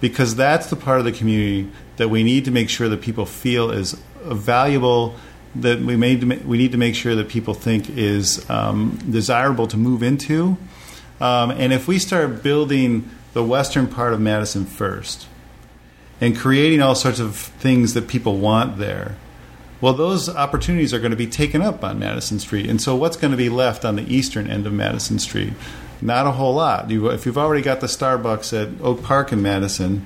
Because 0.00 0.36
that's 0.36 0.68
the 0.68 0.76
part 0.76 0.98
of 0.98 1.04
the 1.04 1.12
community 1.12 1.70
that 1.96 2.08
we 2.08 2.22
need 2.22 2.44
to 2.44 2.50
make 2.50 2.68
sure 2.68 2.88
that 2.88 3.00
people 3.00 3.26
feel 3.26 3.70
is 3.70 3.92
valuable, 4.22 5.14
that 5.54 5.80
we, 5.80 5.96
made 5.96 6.44
we 6.44 6.58
need 6.58 6.72
to 6.72 6.78
make 6.78 6.94
sure 6.94 7.14
that 7.14 7.28
people 7.28 7.54
think 7.54 7.88
is 7.90 8.48
um, 8.50 8.98
desirable 9.08 9.66
to 9.68 9.76
move 9.76 10.02
into. 10.02 10.56
Um, 11.20 11.50
and 11.52 11.72
if 11.72 11.86
we 11.88 11.98
start 11.98 12.42
building 12.42 13.08
the 13.32 13.44
western 13.44 13.86
part 13.86 14.12
of 14.12 14.20
Madison 14.20 14.66
first, 14.66 15.26
and 16.20 16.36
creating 16.36 16.80
all 16.80 16.94
sorts 16.94 17.20
of 17.20 17.36
things 17.36 17.94
that 17.94 18.08
people 18.08 18.38
want 18.38 18.78
there. 18.78 19.16
Well, 19.80 19.92
those 19.92 20.28
opportunities 20.28 20.94
are 20.94 20.98
going 20.98 21.10
to 21.10 21.16
be 21.16 21.26
taken 21.26 21.60
up 21.60 21.84
on 21.84 21.98
Madison 21.98 22.38
Street. 22.38 22.70
And 22.70 22.80
so, 22.80 22.96
what's 22.96 23.16
going 23.16 23.32
to 23.32 23.36
be 23.36 23.48
left 23.48 23.84
on 23.84 23.96
the 23.96 24.14
eastern 24.14 24.48
end 24.48 24.66
of 24.66 24.72
Madison 24.72 25.18
Street? 25.18 25.52
Not 26.00 26.26
a 26.26 26.32
whole 26.32 26.54
lot. 26.54 26.90
You, 26.90 27.08
if 27.08 27.26
you've 27.26 27.38
already 27.38 27.62
got 27.62 27.80
the 27.80 27.86
Starbucks 27.86 28.52
at 28.52 28.80
Oak 28.82 29.02
Park 29.02 29.32
in 29.32 29.42
Madison, 29.42 30.04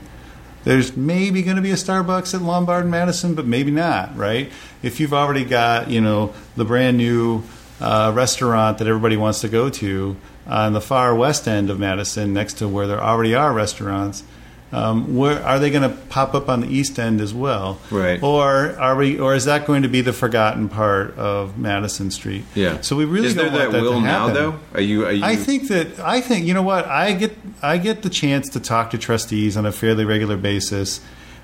there's 0.64 0.96
maybe 0.96 1.42
going 1.42 1.56
to 1.56 1.62
be 1.62 1.70
a 1.70 1.76
Starbucks 1.76 2.34
at 2.34 2.42
Lombard 2.42 2.82
and 2.82 2.90
Madison, 2.90 3.34
but 3.34 3.46
maybe 3.46 3.70
not, 3.70 4.16
right? 4.16 4.50
If 4.82 5.00
you've 5.00 5.14
already 5.14 5.44
got, 5.44 5.90
you 5.90 6.00
know, 6.00 6.34
the 6.56 6.64
brand 6.64 6.96
new 6.96 7.42
uh, 7.80 8.12
restaurant 8.14 8.78
that 8.78 8.86
everybody 8.86 9.16
wants 9.16 9.40
to 9.40 9.48
go 9.48 9.70
to 9.70 10.16
on 10.46 10.72
the 10.72 10.80
far 10.80 11.14
west 11.14 11.46
end 11.46 11.70
of 11.70 11.78
Madison, 11.78 12.32
next 12.32 12.54
to 12.54 12.68
where 12.68 12.86
there 12.86 13.02
already 13.02 13.34
are 13.34 13.52
restaurants, 13.52 14.24
um, 14.70 15.16
where 15.16 15.42
are 15.42 15.58
they 15.58 15.70
going 15.70 15.88
to 15.88 15.96
pop 16.08 16.34
up 16.34 16.48
on 16.48 16.60
the 16.60 16.68
east 16.68 16.98
end 16.98 17.20
as 17.20 17.32
well? 17.32 17.78
Right. 17.90 18.22
Or 18.22 18.78
are 18.78 18.96
we? 18.96 19.18
Or 19.18 19.34
is 19.34 19.46
that 19.46 19.66
going 19.66 19.82
to 19.82 19.88
be 19.88 20.00
the 20.02 20.12
forgotten 20.12 20.68
part 20.68 21.16
of 21.16 21.58
Madison 21.58 22.10
Street? 22.10 22.44
yeah. 22.54 22.80
So 22.82 22.96
we 22.96 23.04
really 23.04 23.28
is 23.28 23.34
don't 23.34 23.46
there 23.46 23.60
want 23.60 23.72
that 23.72 23.78
that 23.78 23.82
will 23.82 24.00
now 24.00 24.28
though? 24.28 24.58
Are 24.74 24.80
you? 24.80 25.06
Are 25.06 25.12
you? 25.12 25.24
I 25.24 25.36
think 25.36 25.68
that 25.68 25.98
I 26.00 26.20
think 26.20 26.46
you 26.46 26.54
know 26.54 26.62
what 26.62 26.86
I 26.86 27.12
get 27.14 27.36
I 27.62 27.78
get 27.78 28.02
the 28.02 28.10
chance 28.10 28.50
to 28.50 28.60
talk 28.60 28.90
to 28.90 28.98
trustees 28.98 29.56
on 29.56 29.64
a 29.64 29.72
fairly 29.72 30.04
regular 30.04 30.36
basis. 30.36 31.00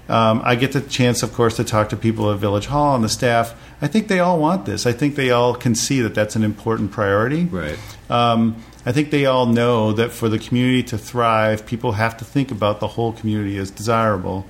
Um, 0.07 0.43
I 0.45 0.55
get 0.57 0.73
the 0.73 0.83
chance, 0.83 1.23
of 1.23 1.33
course, 1.33 1.57
to 1.57 1.65
talk 1.65 1.89
to 1.89 1.97
people 1.97 2.31
at 2.31 2.39
Village 2.39 2.67
Hall 2.67 2.95
and 2.95 3.03
the 3.03 3.09
staff. 3.09 3.55
I 3.81 3.87
think 3.87 4.09
they 4.09 4.19
all 4.19 4.39
want 4.39 4.67
this. 4.67 4.85
I 4.85 4.93
think 4.93 5.15
they 5.15 5.31
all 5.31 5.55
can 5.55 5.75
see 5.75 6.03
that 6.03 6.15
that's 6.15 6.37
an 6.37 6.45
important 6.45 6.91
priority. 6.91 7.45
right. 7.45 7.79
Um, 8.11 8.63
I 8.87 8.92
think 8.92 9.11
they 9.11 9.25
all 9.25 9.47
know 9.47 9.92
that 9.92 10.12
for 10.12 10.29
the 10.29 10.38
community 10.38 10.83
to 10.85 10.99
thrive, 10.99 11.64
people 11.64 11.92
have 11.92 12.16
to 12.18 12.25
think 12.25 12.51
about 12.51 12.81
the 12.81 12.88
whole 12.88 13.12
community 13.12 13.57
as 13.57 13.70
desirable. 13.70 14.47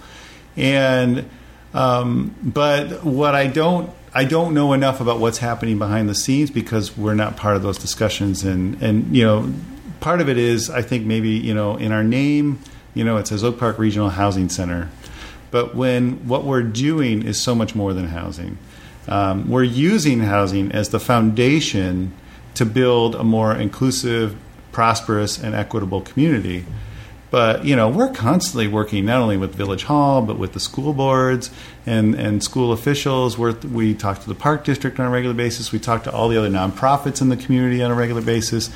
And 0.57 1.29
um, 1.73 2.35
but 2.43 3.05
what 3.05 3.35
I 3.35 3.47
don't 3.47 3.91
I 4.13 4.25
don't 4.25 4.55
know 4.55 4.73
enough 4.73 5.01
about 5.01 5.19
what's 5.19 5.39
happening 5.39 5.79
behind 5.79 6.09
the 6.09 6.15
scenes 6.15 6.51
because 6.51 6.97
we're 6.97 7.15
not 7.15 7.37
part 7.37 7.57
of 7.57 7.63
those 7.63 7.79
discussions. 7.79 8.45
And 8.45 8.81
and 8.83 9.17
you 9.17 9.25
know, 9.25 9.53
part 10.01 10.21
of 10.21 10.29
it 10.29 10.39
is 10.39 10.71
I 10.71 10.83
think 10.83 11.05
maybe 11.05 11.31
you 11.31 11.55
know 11.55 11.77
in 11.77 11.93
our 11.93 12.05
name, 12.05 12.61
you 12.95 13.05
know, 13.05 13.17
it 13.17 13.29
says 13.29 13.45
Oak 13.45 13.59
Park 13.59 13.79
Regional 13.79 14.11
Housing 14.11 14.49
Center, 14.49 14.89
but 15.51 15.75
when 15.75 16.27
what 16.29 16.45
we're 16.45 16.63
doing 16.63 17.25
is 17.25 17.41
so 17.41 17.55
much 17.55 17.75
more 17.75 17.93
than 17.93 18.09
housing. 18.09 18.59
Um, 19.07 19.51
we're 19.51 19.65
using 19.65 20.21
housing 20.21 20.73
as 20.73 20.89
the 20.89 20.99
foundation 20.99 22.15
to 22.55 22.65
build 22.65 23.15
a 23.15 23.25
more 23.25 23.55
inclusive, 23.55 24.37
prosperous, 24.73 25.39
and 25.39 25.55
equitable 25.55 26.01
community. 26.01 26.65
But 27.31 27.65
you 27.65 27.75
know, 27.75 27.89
we're 27.89 28.13
constantly 28.13 28.69
working 28.69 29.07
not 29.07 29.21
only 29.21 29.37
with 29.37 29.57
Village 29.57 29.83
Hall, 29.85 30.23
but 30.23 30.39
with 30.39 30.53
the 30.53 30.61
school 30.61 30.93
boards 30.93 31.51
and, 31.85 32.15
and 32.15 32.45
school 32.45 32.71
officials. 32.71 33.37
We're, 33.37 33.53
we 33.53 33.93
talk 33.93 34.21
to 34.21 34.29
the 34.29 34.37
park 34.37 34.65
district 34.65 35.01
on 35.01 35.07
a 35.07 35.11
regular 35.11 35.35
basis. 35.35 35.73
We 35.73 35.81
talk 35.81 36.05
to 36.05 36.13
all 36.13 36.29
the 36.29 36.37
other 36.37 36.49
nonprofits 36.49 37.21
in 37.21 37.31
the 37.31 37.37
community 37.37 37.83
on 37.83 37.91
a 37.91 37.95
regular 37.95 38.23
basis 38.23 38.71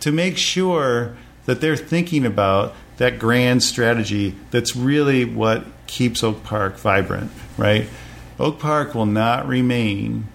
to 0.00 0.12
make 0.12 0.36
sure 0.36 1.16
that 1.46 1.62
they're 1.62 1.76
thinking 1.76 2.26
about 2.26 2.74
that 2.98 3.18
grand 3.18 3.62
strategy 3.62 4.34
that's 4.50 4.76
really 4.76 5.24
what 5.24 5.64
keeps 5.86 6.22
Oak 6.22 6.44
Park 6.44 6.76
vibrant, 6.76 7.30
right? 7.56 7.88
Oak 8.38 8.58
Park 8.58 8.94
will 8.94 9.06
not 9.06 9.48
remain 9.48 10.28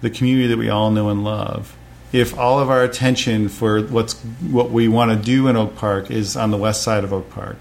the 0.00 0.10
community 0.10 0.48
that 0.48 0.58
we 0.58 0.68
all 0.68 0.90
know 0.90 1.08
and 1.08 1.22
love 1.22 1.76
if 2.12 2.38
all 2.38 2.58
of 2.60 2.70
our 2.70 2.82
attention 2.82 3.48
for 3.48 3.82
what's 3.82 4.14
what 4.50 4.70
we 4.70 4.88
want 4.88 5.10
to 5.10 5.16
do 5.16 5.48
in 5.48 5.56
Oak 5.56 5.76
Park 5.76 6.10
is 6.10 6.36
on 6.36 6.50
the 6.50 6.56
west 6.56 6.82
side 6.82 7.04
of 7.04 7.12
Oak 7.12 7.30
Park. 7.30 7.56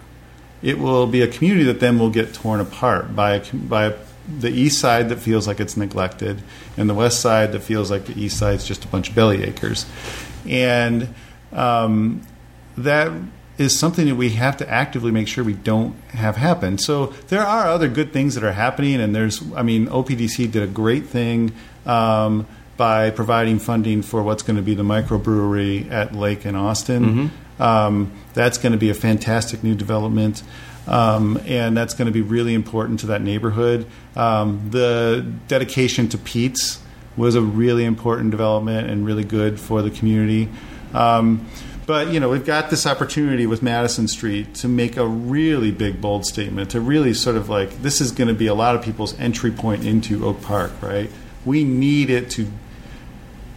It 0.62 0.80
will 0.80 1.08
be 1.08 1.22
a 1.22 1.28
community 1.28 1.64
that 1.66 1.80
then 1.80 2.00
will 2.00 2.10
get 2.10 2.34
torn 2.34 2.60
apart 2.60 3.16
by 3.16 3.36
a, 3.36 3.54
by 3.54 3.86
a, 3.86 3.94
the 4.40 4.50
east 4.50 4.80
side 4.80 5.10
that 5.10 5.18
feels 5.18 5.48
like 5.48 5.60
it's 5.60 5.78
neglected, 5.78 6.42
and 6.78 6.90
the 6.90 6.94
west 6.94 7.20
side 7.20 7.52
that 7.52 7.62
feels 7.62 7.92
like 7.92 8.06
the 8.06 8.20
east 8.20 8.38
side's 8.38 8.66
just 8.66 8.84
a 8.86 8.88
bunch 8.88 9.10
of 9.10 9.16
belly 9.16 9.44
acres, 9.44 9.86
and 10.48 11.14
um, 11.52 12.22
that 12.78 13.12
is 13.58 13.78
something 13.78 14.08
that 14.08 14.16
we 14.16 14.32
have 14.32 14.58
to 14.58 14.70
actively 14.70 15.12
make 15.12 15.28
sure 15.28 15.44
we 15.44 15.54
don't 15.54 15.96
have 16.10 16.36
happen. 16.36 16.78
So 16.78 17.08
there 17.28 17.46
are 17.46 17.68
other 17.68 17.88
good 17.88 18.12
things 18.12 18.36
that 18.36 18.44
are 18.44 18.52
happening, 18.52 19.00
and 19.00 19.16
there's, 19.16 19.42
I 19.54 19.64
mean, 19.64 19.88
OPDC 19.88 20.52
did 20.52 20.62
a 20.64 20.68
great 20.68 21.06
thing 21.06 21.54
um, 21.86 22.48
by 22.78 23.10
providing 23.10 23.60
funding 23.60 24.02
for 24.02 24.22
what's 24.24 24.44
going 24.44 24.58
to 24.58 24.62
be 24.62 24.76
the 24.76 24.84
microbrewery 24.84 25.90
at 25.92 26.14
Lake 26.14 26.46
in 26.46 26.56
Austin. 26.56 27.32
Um, 27.60 28.12
that's 28.34 28.58
going 28.58 28.74
to 28.74 28.78
be 28.78 28.90
a 28.90 28.94
fantastic 28.94 29.64
new 29.64 29.76
development. 29.76 30.44
Um, 30.88 31.40
and 31.46 31.76
that's 31.76 31.94
going 31.94 32.06
to 32.08 32.12
be 32.12 32.22
really 32.22 32.54
important 32.54 33.00
to 33.00 33.08
that 33.08 33.22
neighborhood. 33.22 33.88
Um, 34.16 34.70
the 34.70 35.26
dedication 35.48 36.10
to 36.10 36.18
Pete's 36.18 36.80
was 37.18 37.36
a 37.36 37.42
really 37.42 37.86
important 37.86 38.32
development 38.32 38.90
and 38.90 39.06
really 39.06 39.24
good 39.24 39.60
for 39.60 39.82
the 39.82 39.90
community. 39.90 40.50
Um, 40.94 41.48
But 41.86 42.12
you 42.12 42.20
know, 42.20 42.30
we've 42.30 42.46
got 42.46 42.72
this 42.72 42.88
opportunity 42.88 43.46
with 43.46 43.62
Madison 43.62 44.08
Street 44.08 44.56
to 44.56 44.68
make 44.68 44.98
a 44.98 45.06
really 45.06 45.72
big, 45.72 46.02
bold 46.02 46.26
statement. 46.26 46.72
To 46.72 46.82
really 46.82 47.14
sort 47.14 47.36
of 47.36 47.48
like 47.48 47.82
this 47.84 48.02
is 48.02 48.12
going 48.12 48.28
to 48.28 48.34
be 48.34 48.48
a 48.48 48.56
lot 48.56 48.76
of 48.76 48.82
people's 48.82 49.18
entry 49.20 49.52
point 49.52 49.86
into 49.86 50.26
Oak 50.26 50.42
Park, 50.42 50.72
right? 50.82 51.12
We 51.46 51.64
need 51.64 52.10
it 52.10 52.32
to 52.32 52.48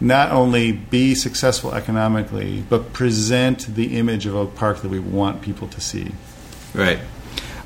not 0.01 0.31
only 0.31 0.71
be 0.71 1.15
successful 1.15 1.73
economically, 1.73 2.63
but 2.69 2.93
present 2.93 3.75
the 3.75 3.97
image 3.97 4.25
of 4.25 4.35
Oak 4.35 4.55
Park 4.55 4.81
that 4.81 4.89
we 4.89 4.99
want 4.99 5.41
people 5.41 5.67
to 5.67 5.81
see. 5.81 6.11
Right. 6.73 6.99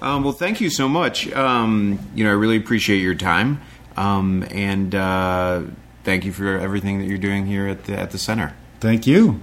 Um, 0.02 0.24
well, 0.24 0.34
thank 0.34 0.60
you 0.60 0.69
so 0.69 0.89
much. 0.89 1.32
Um, 1.32 2.00
you 2.13 2.24
know, 2.24 2.32
I 2.32 2.34
really 2.34 2.58
appreciate 2.58 2.98
your 2.98 3.15
time, 3.15 3.62
um, 3.96 4.46
and 4.52 4.93
uh, 4.93 5.62
thank 6.04 6.26
you 6.26 6.34
for 6.34 6.58
everything 6.58 7.00
that 7.00 7.06
you're 7.06 7.17
doing 7.17 7.46
here 7.46 7.67
at 7.67 7.86
the 7.86 7.98
at 7.98 8.12
the 8.12 8.17
center. 8.17 8.54
Thank 8.80 9.08
you. 9.08 9.39